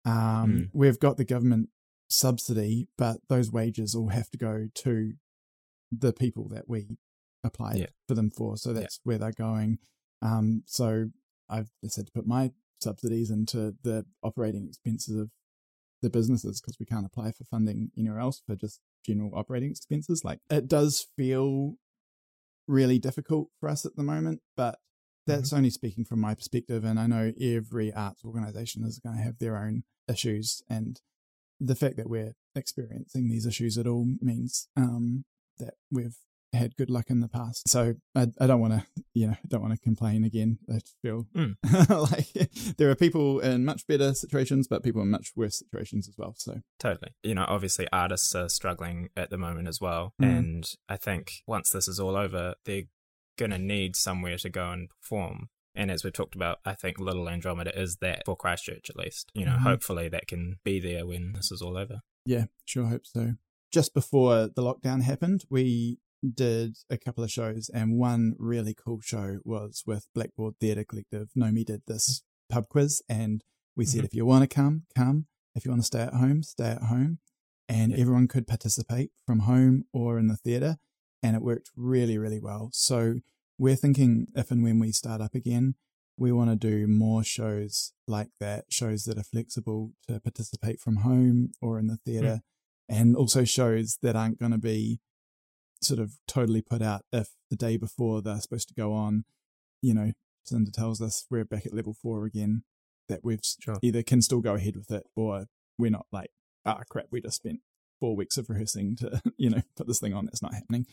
Um, 0.05 0.13
Mm. 0.13 0.69
We've 0.73 0.99
got 0.99 1.17
the 1.17 1.25
government 1.25 1.69
subsidy, 2.09 2.87
but 2.97 3.17
those 3.27 3.51
wages 3.51 3.93
all 3.95 4.09
have 4.09 4.29
to 4.31 4.37
go 4.37 4.67
to 4.73 5.13
the 5.91 6.13
people 6.13 6.47
that 6.49 6.67
we 6.69 6.97
applied 7.43 7.77
Yeah. 7.77 7.87
for 8.07 8.15
them 8.15 8.29
for. 8.31 8.57
So 8.57 8.73
that's 8.73 8.99
where 9.03 9.17
they're 9.17 9.31
going. 9.31 9.79
Um, 10.21 10.63
so 10.65 11.11
I've 11.49 11.69
just 11.83 11.97
had 11.97 12.07
to 12.07 12.11
put 12.11 12.25
my 12.25 12.51
subsidies 12.81 13.29
into 13.29 13.75
the 13.83 14.05
operating 14.23 14.67
expenses 14.67 15.15
of 15.17 15.31
the 16.01 16.09
businesses 16.09 16.61
because 16.61 16.77
we 16.79 16.85
can't 16.85 17.05
apply 17.05 17.31
for 17.31 17.43
funding 17.45 17.91
anywhere 17.97 18.19
else 18.19 18.41
for 18.45 18.55
just 18.55 18.79
general 19.05 19.31
operating 19.35 19.71
expenses. 19.71 20.23
Like 20.23 20.39
it 20.49 20.67
does 20.67 21.07
feel 21.15 21.75
really 22.67 22.99
difficult 22.99 23.49
for 23.59 23.69
us 23.69 23.85
at 23.85 23.95
the 23.95 24.03
moment, 24.03 24.41
but 24.55 24.79
that's 25.25 25.53
only 25.53 25.69
speaking 25.69 26.05
from 26.05 26.21
my 26.21 26.33
perspective. 26.33 26.83
And 26.83 26.99
I 26.99 27.07
know 27.07 27.33
every 27.39 27.93
arts 27.93 28.23
organization 28.23 28.83
is 28.83 28.99
going 28.99 29.17
to 29.17 29.23
have 29.23 29.39
their 29.39 29.57
own 29.57 29.83
issues. 30.07 30.61
And 30.69 31.01
the 31.59 31.75
fact 31.75 31.97
that 31.97 32.09
we're 32.09 32.33
experiencing 32.55 33.29
these 33.29 33.45
issues 33.45 33.77
at 33.77 33.87
all 33.87 34.05
means 34.21 34.69
um, 34.77 35.25
that 35.59 35.75
we've 35.91 36.17
had 36.53 36.75
good 36.77 36.89
luck 36.89 37.09
in 37.09 37.19
the 37.19 37.27
past. 37.27 37.67
So 37.67 37.95
I, 38.15 38.27
I 38.39 38.47
don't 38.47 38.61
want 38.61 38.73
to, 38.73 38.85
you 39.13 39.27
know, 39.27 39.35
don't 39.47 39.61
want 39.61 39.73
to 39.73 39.79
complain 39.79 40.23
again. 40.23 40.59
I 40.73 40.79
feel 41.01 41.27
Mm. 41.35 41.55
like 42.11 42.75
there 42.77 42.89
are 42.89 42.95
people 42.95 43.39
in 43.39 43.65
much 43.65 43.85
better 43.87 44.13
situations, 44.13 44.67
but 44.67 44.83
people 44.83 45.01
in 45.01 45.09
much 45.09 45.31
worse 45.35 45.59
situations 45.59 46.07
as 46.07 46.15
well. 46.17 46.33
So 46.37 46.61
Totally. 46.79 47.11
You 47.23 47.35
know, 47.35 47.45
obviously 47.47 47.87
artists 47.91 48.33
are 48.35 48.49
struggling 48.49 49.09
at 49.15 49.29
the 49.29 49.37
moment 49.37 49.67
as 49.67 49.81
well. 49.81 50.13
Mm. 50.21 50.37
And 50.37 50.71
I 50.89 50.97
think 50.97 51.43
once 51.47 51.69
this 51.69 51.87
is 51.87 51.99
all 51.99 52.15
over, 52.15 52.55
they're 52.65 52.83
going 53.37 53.51
to 53.51 53.59
need 53.59 53.95
somewhere 53.95 54.37
to 54.37 54.49
go 54.49 54.71
and 54.71 54.89
perform. 54.89 55.49
And 55.75 55.91
as 55.91 56.03
we 56.03 56.09
talked 56.09 56.33
about, 56.33 56.57
I 56.65 56.73
think 56.73 56.97
Little 56.99 57.29
Andromeda 57.29 57.79
is 57.79 57.97
that 57.97 58.23
for 58.25 58.35
Christchurch 58.35 58.89
at 58.89 58.95
least. 58.95 59.31
You 59.35 59.45
know, 59.45 59.57
Mhm. 59.57 59.61
hopefully 59.63 60.09
that 60.09 60.27
can 60.27 60.55
be 60.63 60.79
there 60.79 61.05
when 61.05 61.33
this 61.33 61.51
is 61.51 61.61
all 61.61 61.77
over. 61.77 62.01
yeah, 62.25 62.45
sure 62.65 62.87
hope 62.87 63.05
so. 63.05 63.33
Just 63.71 63.93
before 63.93 64.47
the 64.47 64.61
lockdown 64.63 65.03
happened, 65.03 65.43
we 65.49 65.99
did 66.21 66.77
a 66.89 66.97
couple 66.97 67.23
of 67.23 67.31
shows, 67.31 67.69
and 67.69 67.97
one 67.97 68.35
really 68.37 68.73
cool 68.73 68.99
show 69.01 69.39
was 69.43 69.83
with 69.85 70.07
Blackboard 70.13 70.55
Theatre 70.59 70.83
Collective. 70.83 71.29
Nomi 71.37 71.65
did 71.65 71.83
this 71.87 72.23
pub 72.49 72.67
quiz, 72.69 73.01
and 73.07 73.43
we 73.75 73.85
said, 73.85 74.01
Mhm. 74.01 74.05
if 74.05 74.13
you 74.13 74.25
want 74.25 74.49
to 74.49 74.53
come, 74.53 74.85
come. 74.95 75.27
If 75.55 75.65
you 75.65 75.71
want 75.71 75.81
to 75.81 75.87
stay 75.87 76.01
at 76.01 76.13
home, 76.13 76.43
stay 76.43 76.69
at 76.69 76.83
home. 76.83 77.19
And 77.69 77.91
Yeah. 77.91 77.97
everyone 77.99 78.27
could 78.27 78.47
participate 78.47 79.11
from 79.25 79.39
home 79.39 79.85
or 79.91 80.17
in 80.19 80.27
the 80.27 80.37
theatre, 80.37 80.77
and 81.21 81.35
it 81.35 81.41
worked 81.41 81.71
really, 81.75 82.17
really 82.17 82.39
well. 82.39 82.69
So 82.73 83.19
we're 83.57 83.75
thinking 83.75 84.27
if 84.35 84.51
and 84.51 84.63
when 84.63 84.79
we 84.79 84.91
start 84.91 85.19
up 85.21 85.35
again, 85.35 85.75
we 86.15 86.31
want 86.31 86.49
to 86.49 86.55
do 86.55 86.87
more 86.87 87.23
shows 87.23 87.93
like 88.07 88.29
that, 88.39 88.71
shows 88.71 89.03
that 89.03 89.17
are 89.17 89.23
flexible 89.23 89.93
to 90.07 90.19
participate 90.19 90.79
from 90.79 90.97
home 90.97 91.51
or 91.61 91.77
in 91.77 91.87
the 91.87 91.97
theatre, 91.97 92.41
and 92.87 93.15
also 93.15 93.43
shows 93.43 93.97
that 94.01 94.15
aren't 94.15 94.39
going 94.39 94.51
to 94.51 94.57
be 94.57 94.99
sort 95.81 95.99
of 95.99 96.13
totally 96.27 96.61
put 96.61 96.81
out 96.81 97.03
if 97.11 97.29
the 97.49 97.55
day 97.55 97.77
before 97.77 98.21
they're 98.21 98.39
supposed 98.39 98.67
to 98.69 98.73
go 98.73 98.93
on, 98.93 99.23
you 99.81 99.93
know, 99.93 100.11
Cinder 100.45 100.71
tells 100.71 101.01
us 101.01 101.25
we're 101.29 101.45
back 101.45 101.65
at 101.65 101.73
level 101.73 101.93
four 101.93 102.25
again, 102.25 102.63
that 103.09 103.21
we've 103.23 103.39
Sure. 103.61 103.77
either 103.81 104.03
can 104.03 104.21
still 104.21 104.41
go 104.41 104.55
ahead 104.55 104.75
with 104.75 104.91
it 104.91 105.03
or 105.15 105.45
we're 105.77 105.91
not 105.91 106.07
like, 106.11 106.31
ah, 106.65 106.81
crap, 106.89 107.05
we 107.11 107.21
just 107.21 107.37
spent 107.37 107.59
four 107.99 108.15
weeks 108.15 108.37
of 108.37 108.49
rehearsing 108.49 108.95
to, 108.97 109.21
you 109.37 109.49
know, 109.49 109.61
put 109.75 109.87
this 109.87 109.99
thing 109.99 110.13
on 110.13 110.25
that's 110.25 110.41
not 110.41 110.53
happening. 110.53 110.85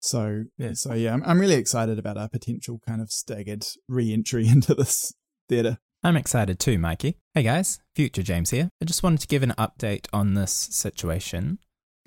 So, 0.00 0.44
Yeah. 0.56 0.72
so 0.74 0.94
yeah, 0.94 1.12
I'm, 1.14 1.22
I'm 1.24 1.40
really 1.40 1.54
excited 1.56 1.98
about 1.98 2.16
our 2.16 2.28
potential 2.28 2.80
kind 2.86 3.00
of 3.00 3.10
staggered 3.10 3.64
re-entry 3.88 4.46
into 4.48 4.74
this 4.74 5.12
theatre. 5.48 5.78
I'm 6.04 6.16
excited 6.16 6.60
too, 6.60 6.78
Mikey. 6.78 7.16
Hey 7.34 7.42
guys, 7.42 7.80
Future 7.96 8.22
James 8.22 8.50
here. 8.50 8.68
I 8.80 8.84
just 8.84 9.02
wanted 9.02 9.20
to 9.20 9.26
give 9.26 9.42
an 9.42 9.52
update 9.58 10.06
on 10.12 10.34
this 10.34 10.52
situation. 10.52 11.58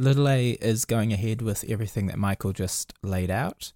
Little 0.02 0.28
A 0.30 0.54
is 0.54 0.86
going 0.86 1.14
ahead 1.14 1.44
with 1.44 1.64
everything 1.70 2.08
that 2.08 2.18
Michael 2.18 2.54
just 2.54 2.92
laid 3.04 3.30
out. 3.30 3.72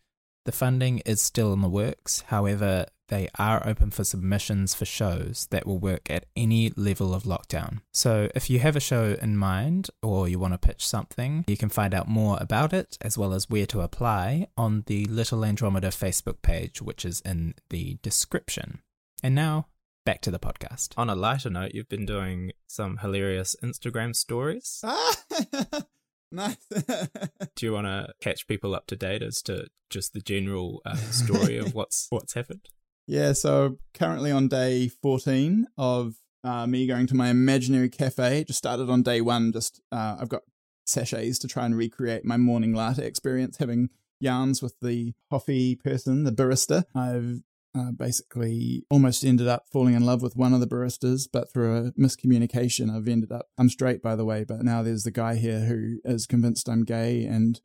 The 0.45 0.51
funding 0.51 1.03
is 1.05 1.21
still 1.21 1.53
in 1.53 1.61
the 1.61 1.69
works, 1.69 2.21
however, 2.29 2.88
they 3.09 3.29
are 3.38 3.61
open 3.63 3.91
for 3.91 4.03
submissions 4.03 4.73
for 4.73 4.85
shows 4.85 5.47
that 5.51 5.67
will 5.67 5.77
work 5.77 6.09
at 6.09 6.25
any 6.35 6.71
level 6.75 7.13
of 7.13 7.25
lockdown. 7.25 7.81
So 7.93 8.31
if 8.33 8.49
you 8.49 8.57
have 8.57 8.75
a 8.75 8.79
show 8.79 9.15
in 9.21 9.38
mind 9.38 9.91
or 10.01 10.27
you 10.27 10.39
want 10.39 10.55
to 10.55 10.57
pitch 10.57 10.88
something, 10.88 11.45
you 11.47 11.57
can 11.57 11.69
find 11.69 11.93
out 11.93 12.07
more 12.07 12.39
about 12.41 12.73
it 12.73 12.97
as 13.01 13.19
well 13.19 13.31
as 13.31 13.47
where 13.47 13.67
to 13.67 13.81
apply 13.81 14.47
on 14.57 14.83
the 14.88 15.05
Little 15.05 15.45
Andromeda 15.45 15.89
Facebook 15.89 16.41
page, 16.41 16.81
which 16.81 17.05
is 17.05 17.21
in 17.21 17.53
the 17.69 17.99
description. 18.01 18.79
And 19.21 19.35
now 19.35 19.67
back 20.05 20.21
to 20.21 20.31
the 20.31 20.39
podcast. 20.39 20.89
On 20.97 21.07
a 21.07 21.15
lighter 21.15 21.51
note, 21.51 21.75
you've 21.75 21.89
been 21.89 22.07
doing 22.07 22.51
some 22.65 22.97
hilarious 22.97 23.55
Instagram 23.61 24.15
stories. 24.15 24.83
Nice. 26.36 26.58
Do 27.56 27.65
you 27.65 27.71
want 27.71 27.88
to 27.88 28.13
catch 28.19 28.48
people 28.48 28.76
up 28.76 28.88
to 28.88 28.98
date 28.98 29.24
as 29.24 29.41
to 29.43 29.67
just 29.89 30.13
the 30.13 30.19
general 30.19 30.82
uh, 30.86 30.95
story 30.95 31.58
of 31.58 31.74
what's 31.74 32.08
what's 32.10 32.34
happened? 32.34 32.67
Yeah, 33.08 33.34
so 33.34 33.78
currently 33.93 34.32
on 34.32 34.48
day 34.48 34.89
14 34.89 35.67
of 35.78 36.15
uh, 36.43 36.67
me 36.67 36.88
going 36.88 37.08
to 37.08 37.15
my 37.15 37.30
imaginary 37.30 37.89
cafe. 37.89 38.43
Just 38.43 38.58
started 38.58 38.89
on 38.89 39.04
day 39.04 39.21
one. 39.21 39.54
Just 39.54 39.82
uh, 39.91 40.17
I've 40.19 40.30
got 40.30 40.41
sachets 40.86 41.39
to 41.39 41.48
try 41.48 41.65
and 41.65 41.78
recreate 41.78 42.26
my 42.26 42.38
morning 42.38 42.74
latte 42.74 43.06
experience, 43.06 43.58
having 43.58 43.89
yarns 44.19 44.62
with 44.62 44.76
the 44.82 45.13
coffee 45.30 45.76
person, 45.76 46.24
the 46.26 46.32
barista. 46.32 46.84
I've 46.93 47.41
uh, 47.77 47.91
basically 47.91 48.85
almost 48.89 49.25
ended 49.25 49.47
up 49.47 49.65
falling 49.71 49.93
in 49.93 50.05
love 50.05 50.21
with 50.21 50.35
one 50.35 50.53
of 50.53 50.59
the 50.59 50.67
baristas, 50.67 51.27
but 51.31 51.51
through 51.51 51.75
a 51.77 51.91
miscommunication, 51.91 52.95
I've 52.95 53.07
ended 53.07 53.31
up. 53.31 53.47
I'm 53.57 53.69
straight, 53.69 54.01
by 54.01 54.15
the 54.15 54.25
way, 54.25 54.43
but 54.43 54.63
now 54.63 54.81
there's 54.81 55.03
the 55.03 55.11
guy 55.11 55.35
here 55.35 55.61
who 55.61 55.99
is 56.05 56.25
convinced 56.25 56.69
I'm 56.69 56.83
gay 56.83 57.25
and 57.25 57.59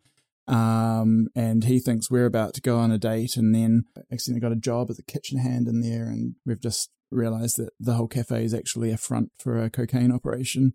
um, 0.50 1.28
and 1.36 1.64
he 1.64 1.78
thinks 1.78 2.10
we're 2.10 2.26
about 2.26 2.54
to 2.54 2.60
go 2.60 2.78
on 2.78 2.90
a 2.90 2.98
date, 2.98 3.36
and 3.36 3.54
then 3.54 3.84
accidentally 4.12 4.40
got 4.40 4.56
a 4.56 4.60
job 4.60 4.90
as 4.90 4.98
a 4.98 5.04
kitchen 5.04 5.38
hand 5.38 5.68
in 5.68 5.80
there, 5.80 6.06
and 6.06 6.34
we've 6.44 6.60
just 6.60 6.90
realised 7.12 7.56
that 7.58 7.70
the 7.78 7.94
whole 7.94 8.08
cafe 8.08 8.44
is 8.44 8.54
actually 8.54 8.90
a 8.90 8.96
front 8.96 9.30
for 9.38 9.62
a 9.62 9.70
cocaine 9.70 10.10
operation. 10.10 10.72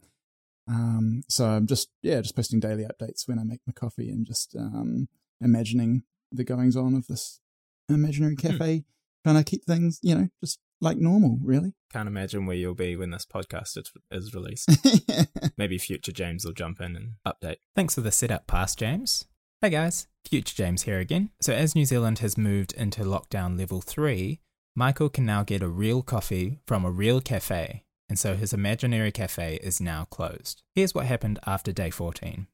Um, 0.67 1.23
so 1.27 1.47
I'm 1.47 1.67
just 1.67 1.89
yeah, 2.01 2.21
just 2.21 2.35
posting 2.35 2.61
daily 2.61 2.85
updates 2.85 3.27
when 3.27 3.37
I 3.37 3.43
make 3.43 3.59
my 3.67 3.73
coffee, 3.73 4.09
and 4.09 4.25
just 4.25 4.55
um, 4.57 5.07
imagining 5.41 6.03
the 6.31 6.45
goings 6.45 6.77
on 6.77 6.95
of 6.95 7.07
this 7.07 7.41
imaginary 7.89 8.35
cafe, 8.37 8.85
trying 9.25 9.43
to 9.43 9.49
keep 9.49 9.65
things 9.65 9.99
you 10.03 10.13
know 10.13 10.29
just 10.43 10.59
like 10.81 10.97
normal, 10.97 11.39
really. 11.41 11.73
Can't 11.91 12.07
imagine 12.07 12.45
where 12.45 12.55
you'll 12.55 12.75
be 12.75 12.95
when 12.95 13.11
this 13.11 13.25
podcast 13.25 13.77
is, 13.77 13.91
is 14.11 14.35
released. 14.35 14.69
Maybe 15.57 15.77
future 15.77 16.11
James 16.11 16.45
will 16.45 16.53
jump 16.53 16.81
in 16.81 16.95
and 16.95 17.13
update. 17.25 17.57
Thanks 17.75 17.95
for 17.95 18.01
the 18.01 18.11
setup, 18.11 18.45
past 18.45 18.77
James. 18.77 19.25
Hey 19.61 19.69
guys, 19.69 20.07
future 20.29 20.53
James 20.53 20.83
here 20.83 20.99
again. 20.99 21.31
So, 21.41 21.53
as 21.53 21.75
New 21.75 21.85
Zealand 21.85 22.19
has 22.19 22.37
moved 22.37 22.73
into 22.73 23.01
lockdown 23.01 23.57
level 23.57 23.81
3, 23.81 24.39
Michael 24.75 25.09
can 25.09 25.25
now 25.25 25.43
get 25.43 25.63
a 25.63 25.69
real 25.69 26.03
coffee 26.03 26.59
from 26.67 26.83
a 26.83 26.91
real 26.91 27.21
cafe, 27.21 27.83
and 28.09 28.19
so 28.19 28.35
his 28.35 28.53
imaginary 28.53 29.11
cafe 29.11 29.57
is 29.63 29.79
now 29.79 30.05
closed. 30.05 30.61
Here's 30.75 30.93
what 30.93 31.05
happened 31.05 31.39
after 31.47 31.71
day 31.71 31.89
14 31.89 32.47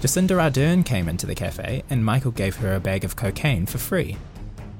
Jacinda 0.00 0.36
Ardern 0.36 0.84
came 0.84 1.08
into 1.08 1.26
the 1.26 1.34
cafe, 1.34 1.84
and 1.88 2.04
Michael 2.04 2.32
gave 2.32 2.56
her 2.56 2.74
a 2.74 2.80
bag 2.80 3.04
of 3.04 3.16
cocaine 3.16 3.66
for 3.66 3.78
free. 3.78 4.16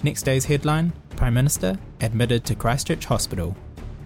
Next 0.02 0.22
day's 0.22 0.46
headline 0.46 0.92
Prime 1.16 1.34
Minister 1.34 1.78
admitted 2.00 2.46
to 2.46 2.54
Christchurch 2.54 3.04
Hospital, 3.04 3.54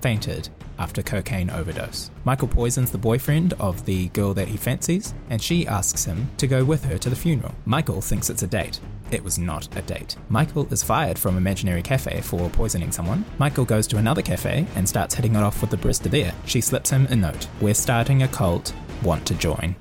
fainted 0.00 0.48
after 0.80 1.00
cocaine 1.00 1.48
overdose. 1.50 2.11
Michael 2.24 2.48
poisons 2.48 2.90
the 2.90 2.98
boyfriend 2.98 3.52
of 3.61 3.85
the 3.85 4.09
girl 4.09 4.35
that 4.35 4.48
he 4.48 4.57
fancies, 4.57 5.14
and 5.30 5.40
she 5.40 5.64
asks 5.68 6.04
him 6.04 6.28
to 6.38 6.48
go 6.48 6.64
with 6.64 6.85
her 6.87 6.98
to 6.98 7.09
the 7.09 7.14
funeral. 7.14 7.54
Michael 7.64 8.00
thinks 8.00 8.28
it's 8.28 8.42
a 8.42 8.48
date. 8.48 8.80
It 9.12 9.22
was 9.22 9.38
not 9.38 9.68
a 9.76 9.83
date. 9.83 10.16
Michael 10.28 10.66
is 10.72 10.83
fired 10.83 11.16
from 11.16 11.37
Imaginary 11.37 11.83
Cafe 11.83 12.20
for 12.22 12.50
poisoning 12.50 12.90
someone. 12.90 13.24
Michael 13.38 13.64
goes 13.64 13.87
to 13.87 13.98
another 13.98 14.22
cafe 14.22 14.66
and 14.74 14.88
starts 14.88 15.14
hitting 15.14 15.37
it 15.37 15.42
off 15.44 15.61
with 15.61 15.70
the 15.70 15.76
barista 15.76 16.11
there. 16.11 16.35
She 16.46 16.61
slips 16.61 16.90
him 16.90 17.07
a 17.11 17.14
note 17.14 17.46
We're 17.61 17.74
starting 17.74 18.24
a 18.24 18.28
cult, 18.28 18.74
want 19.04 19.24
to 19.26 19.35
join. 19.35 19.76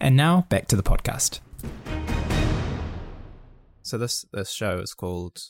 And 0.00 0.16
now 0.16 0.46
back 0.48 0.66
to 0.66 0.76
the 0.76 0.82
podcast. 0.82 1.38
So 3.82 3.98
this 3.98 4.24
this 4.32 4.50
show 4.50 4.78
is 4.78 4.94
called 4.94 5.40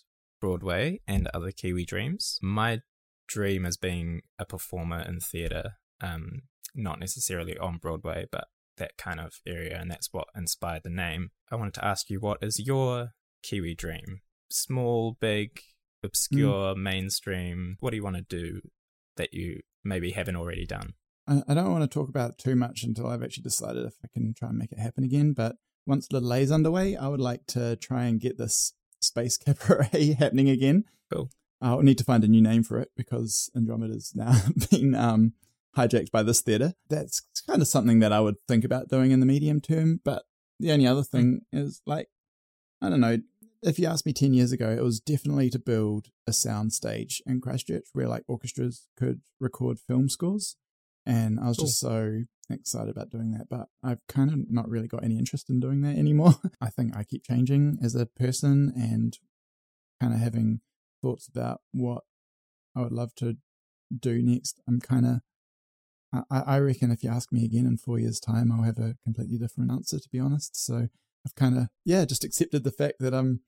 Broadway 0.40 1.00
and 1.06 1.28
Other 1.34 1.52
Kiwi 1.52 1.84
Dreams. 1.84 2.38
My 2.42 2.80
dream 3.28 3.64
is 3.64 3.76
being 3.76 4.22
a 4.38 4.44
performer 4.44 5.00
in 5.00 5.20
theatre, 5.20 5.72
um, 6.00 6.42
not 6.74 6.98
necessarily 6.98 7.56
on 7.58 7.78
Broadway, 7.78 8.26
but 8.30 8.48
that 8.78 8.96
kind 8.96 9.20
of 9.20 9.34
area, 9.46 9.78
and 9.78 9.90
that's 9.90 10.12
what 10.12 10.28
inspired 10.34 10.82
the 10.82 10.90
name. 10.90 11.30
I 11.50 11.56
wanted 11.56 11.74
to 11.74 11.84
ask 11.84 12.08
you, 12.10 12.20
what 12.20 12.38
is 12.42 12.58
your 12.58 13.10
Kiwi 13.42 13.74
dream? 13.74 14.22
Small, 14.50 15.16
big, 15.20 15.60
obscure, 16.02 16.74
mm. 16.74 16.78
mainstream. 16.78 17.76
What 17.80 17.90
do 17.90 17.96
you 17.96 18.02
want 18.02 18.16
to 18.16 18.22
do 18.22 18.60
that 19.16 19.34
you 19.34 19.60
maybe 19.84 20.12
haven't 20.12 20.36
already 20.36 20.66
done? 20.66 20.94
I 21.28 21.54
don't 21.54 21.70
want 21.70 21.88
to 21.88 21.94
talk 21.94 22.08
about 22.08 22.30
it 22.32 22.38
too 22.38 22.56
much 22.56 22.82
until 22.82 23.06
I've 23.06 23.22
actually 23.22 23.44
decided 23.44 23.86
if 23.86 23.94
I 24.04 24.08
can 24.12 24.34
try 24.36 24.48
and 24.48 24.58
make 24.58 24.72
it 24.72 24.80
happen 24.80 25.04
again. 25.04 25.34
But 25.34 25.56
once 25.86 26.06
the 26.06 26.16
Little 26.16 26.34
A's 26.34 26.52
underway, 26.52 26.96
I 26.96 27.08
would 27.08 27.20
like 27.20 27.46
to 27.48 27.76
try 27.76 28.04
and 28.04 28.20
get 28.20 28.38
this 28.38 28.72
space 29.00 29.36
cabaret 29.44 30.16
happening 30.18 30.48
again. 30.48 30.84
Cool. 31.12 31.30
I'll 31.60 31.82
need 31.82 31.98
to 31.98 32.04
find 32.04 32.24
a 32.24 32.28
new 32.28 32.42
name 32.42 32.64
for 32.64 32.78
it 32.80 32.90
because 32.96 33.50
Andromeda's 33.54 34.12
now 34.14 34.34
been 34.70 34.94
um, 34.94 35.34
hijacked 35.76 36.10
by 36.10 36.22
this 36.22 36.40
theatre. 36.40 36.74
That's 36.88 37.22
kind 37.46 37.62
of 37.62 37.68
something 37.68 38.00
that 38.00 38.12
I 38.12 38.20
would 38.20 38.36
think 38.48 38.64
about 38.64 38.88
doing 38.88 39.12
in 39.12 39.20
the 39.20 39.26
medium 39.26 39.60
term. 39.60 40.00
But 40.04 40.24
the 40.58 40.72
only 40.72 40.86
other 40.86 41.04
thing 41.04 41.42
mm. 41.54 41.64
is 41.64 41.80
like, 41.86 42.08
I 42.80 42.88
don't 42.88 43.00
know, 43.00 43.18
if 43.62 43.78
you 43.78 43.86
asked 43.86 44.06
me 44.06 44.12
10 44.12 44.34
years 44.34 44.50
ago, 44.50 44.70
it 44.70 44.82
was 44.82 44.98
definitely 44.98 45.50
to 45.50 45.58
build 45.58 46.08
a 46.26 46.32
sound 46.32 46.72
stage 46.72 47.22
in 47.26 47.40
Christchurch 47.40 47.86
where 47.92 48.08
like 48.08 48.24
orchestras 48.26 48.88
could 48.96 49.20
record 49.40 49.78
film 49.78 50.08
scores. 50.08 50.56
And 51.06 51.38
I 51.38 51.48
was 51.48 51.58
cool. 51.58 51.66
just 51.66 51.78
so 51.78 52.22
excited 52.60 52.90
about 52.90 53.10
doing 53.10 53.32
that, 53.32 53.48
but 53.48 53.68
I've 53.82 54.06
kind 54.08 54.30
of 54.30 54.50
not 54.50 54.68
really 54.68 54.88
got 54.88 55.04
any 55.04 55.18
interest 55.18 55.50
in 55.50 55.60
doing 55.60 55.82
that 55.82 55.96
anymore. 55.96 56.34
I 56.60 56.70
think 56.70 56.96
I 56.96 57.04
keep 57.04 57.24
changing 57.24 57.78
as 57.82 57.94
a 57.94 58.06
person 58.06 58.72
and 58.76 59.18
kind 60.00 60.12
of 60.14 60.20
having 60.20 60.60
thoughts 61.00 61.28
about 61.28 61.60
what 61.72 62.04
I 62.76 62.80
would 62.80 62.92
love 62.92 63.14
to 63.16 63.36
do 63.96 64.22
next. 64.22 64.60
I'm 64.66 64.80
kind 64.80 65.06
of 65.06 65.20
I, 66.12 66.42
I 66.46 66.58
reckon 66.58 66.90
if 66.90 67.02
you 67.02 67.10
ask 67.10 67.32
me 67.32 67.44
again 67.44 67.66
in 67.66 67.78
four 67.78 67.98
years' 67.98 68.20
time, 68.20 68.52
I'll 68.52 68.64
have 68.64 68.78
a 68.78 68.96
completely 69.02 69.38
different 69.38 69.70
answer, 69.70 69.98
to 69.98 70.08
be 70.10 70.20
honest. 70.20 70.54
So 70.62 70.88
I've 71.26 71.34
kind 71.34 71.56
of, 71.56 71.68
yeah, 71.84 72.04
just 72.04 72.24
accepted 72.24 72.64
the 72.64 72.70
fact 72.70 72.96
that 73.00 73.14
I'm 73.14 73.40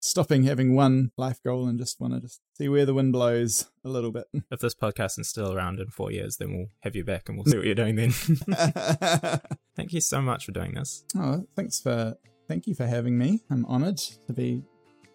stopping 0.00 0.44
having 0.44 0.74
one 0.74 1.10
life 1.16 1.42
goal 1.42 1.66
and 1.66 1.78
just 1.78 2.00
want 2.00 2.14
to 2.14 2.20
just 2.20 2.40
see 2.54 2.68
where 2.68 2.86
the 2.86 2.94
wind 2.94 3.12
blows 3.12 3.70
a 3.84 3.88
little 3.88 4.12
bit. 4.12 4.26
If 4.50 4.60
this 4.60 4.74
podcast 4.74 5.18
is 5.18 5.28
still 5.28 5.52
around 5.52 5.80
in 5.80 5.88
four 5.90 6.10
years, 6.10 6.36
then 6.36 6.56
we'll 6.56 6.68
have 6.80 6.96
you 6.96 7.04
back 7.04 7.28
and 7.28 7.36
we'll 7.36 7.44
see 7.50 7.56
what 7.56 7.66
you're 7.66 7.74
doing 7.74 7.96
then. 7.96 8.10
Thank 9.76 9.92
you 9.92 10.00
so 10.00 10.20
much 10.20 10.44
for 10.46 10.52
doing 10.52 10.74
this. 10.74 11.04
Oh, 11.16 11.46
thanks 11.54 11.80
for 11.80 12.16
thank 12.48 12.66
you 12.66 12.74
for 12.74 12.86
having 12.86 13.16
me. 13.16 13.40
I'm 13.50 13.64
honored 13.66 13.98
to 13.98 14.32
be 14.32 14.62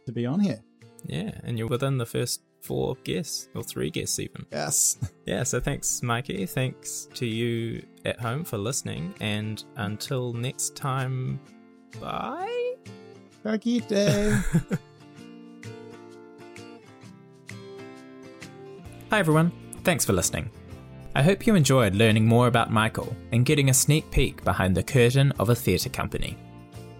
to 0.05 0.11
be 0.11 0.25
on 0.25 0.39
here. 0.39 0.61
Yeah, 1.05 1.31
and 1.43 1.57
you're 1.57 1.67
within 1.67 1.97
the 1.97 2.05
first 2.05 2.41
four 2.61 2.95
guests, 3.03 3.49
or 3.55 3.63
three 3.63 3.89
guests 3.89 4.19
even. 4.19 4.45
Yes. 4.51 4.97
Yeah, 5.25 5.43
so 5.43 5.59
thanks, 5.59 6.01
Mikey. 6.01 6.45
Thanks 6.45 7.09
to 7.15 7.25
you 7.25 7.85
at 8.05 8.19
home 8.19 8.45
for 8.45 8.57
listening. 8.57 9.13
And 9.19 9.61
until 9.75 10.31
next 10.33 10.75
time, 10.75 11.41
bye. 11.99 12.62
Kakite. 13.43 14.43
Hi, 19.09 19.19
everyone. 19.19 19.51
Thanks 19.83 20.05
for 20.05 20.13
listening. 20.13 20.49
I 21.15 21.21
hope 21.21 21.45
you 21.45 21.55
enjoyed 21.55 21.93
learning 21.93 22.25
more 22.25 22.47
about 22.47 22.71
Michael 22.71 23.15
and 23.31 23.45
getting 23.45 23.69
a 23.69 23.73
sneak 23.73 24.09
peek 24.09 24.43
behind 24.43 24.75
the 24.75 24.81
curtain 24.81 25.31
of 25.39 25.49
a 25.49 25.55
theatre 25.55 25.89
company. 25.89 26.37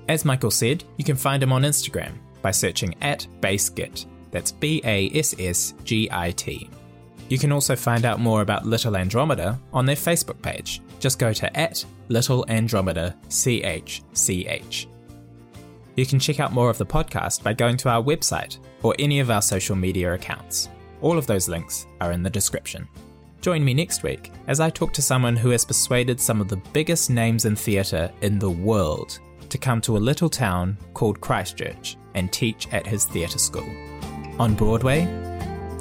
As 0.08 0.26
Michael 0.26 0.52
said, 0.52 0.84
you 0.98 1.04
can 1.04 1.16
find 1.16 1.42
him 1.42 1.52
on 1.52 1.64
Instagram 1.64 2.14
by 2.42 2.52
searching 2.52 2.94
at 3.02 3.26
BassGit 3.42 4.06
that's 4.34 4.52
B 4.52 4.82
A 4.84 5.10
S 5.14 5.36
S 5.40 5.74
G 5.86 6.10
I 6.12 6.32
T. 6.32 6.70
You 7.30 7.38
can 7.38 7.54
also 7.54 7.76
find 7.76 8.04
out 8.04 8.20
more 8.20 8.42
about 8.42 8.66
Little 8.66 8.98
Andromeda 8.98 9.58
on 9.72 9.86
their 9.86 9.96
Facebook 9.96 10.42
page. 10.42 10.82
Just 11.00 11.20
go 11.20 11.32
to 11.32 11.58
at 11.58 11.86
Little 12.10 12.44
Andromeda 12.50 13.16
CHCH. 13.30 14.88
You 15.96 16.06
can 16.06 16.20
check 16.20 16.40
out 16.40 16.54
more 16.54 16.70
of 16.70 16.78
the 16.78 16.86
podcast 16.86 17.44
by 17.44 17.54
going 17.54 17.78
to 17.78 17.90
our 17.90 18.02
website 18.02 18.58
or 18.82 18.96
any 18.98 19.20
of 19.20 19.30
our 19.30 19.42
social 19.42 19.76
media 19.76 20.14
accounts. 20.14 20.70
All 21.02 21.18
of 21.18 21.28
those 21.28 21.48
links 21.48 21.86
are 22.02 22.12
in 22.12 22.24
the 22.24 22.30
description. 22.30 22.88
Join 23.42 23.64
me 23.64 23.74
next 23.74 24.04
week 24.04 24.32
as 24.48 24.60
I 24.60 24.70
talk 24.70 24.94
to 24.94 25.02
someone 25.02 25.36
who 25.36 25.50
has 25.50 25.66
persuaded 25.66 26.20
some 26.20 26.42
of 26.42 26.48
the 26.48 26.62
biggest 26.72 27.10
names 27.10 27.46
in 27.46 27.56
theatre 27.56 28.12
in 28.22 28.40
the 28.40 28.50
world 28.50 29.20
to 29.50 29.58
come 29.58 29.82
to 29.82 29.98
a 29.98 30.00
little 30.00 30.30
town 30.30 30.78
called 30.94 31.22
Christchurch 31.22 31.98
and 32.16 32.32
teach 32.32 32.68
at 32.72 32.88
his 32.88 33.06
theatre 33.06 33.38
school 33.38 33.70
on 34.40 34.56
Broadway 34.56 35.02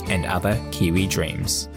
and 0.08 0.26
other 0.26 0.60
Kiwi 0.72 1.06
dreams. 1.06 1.68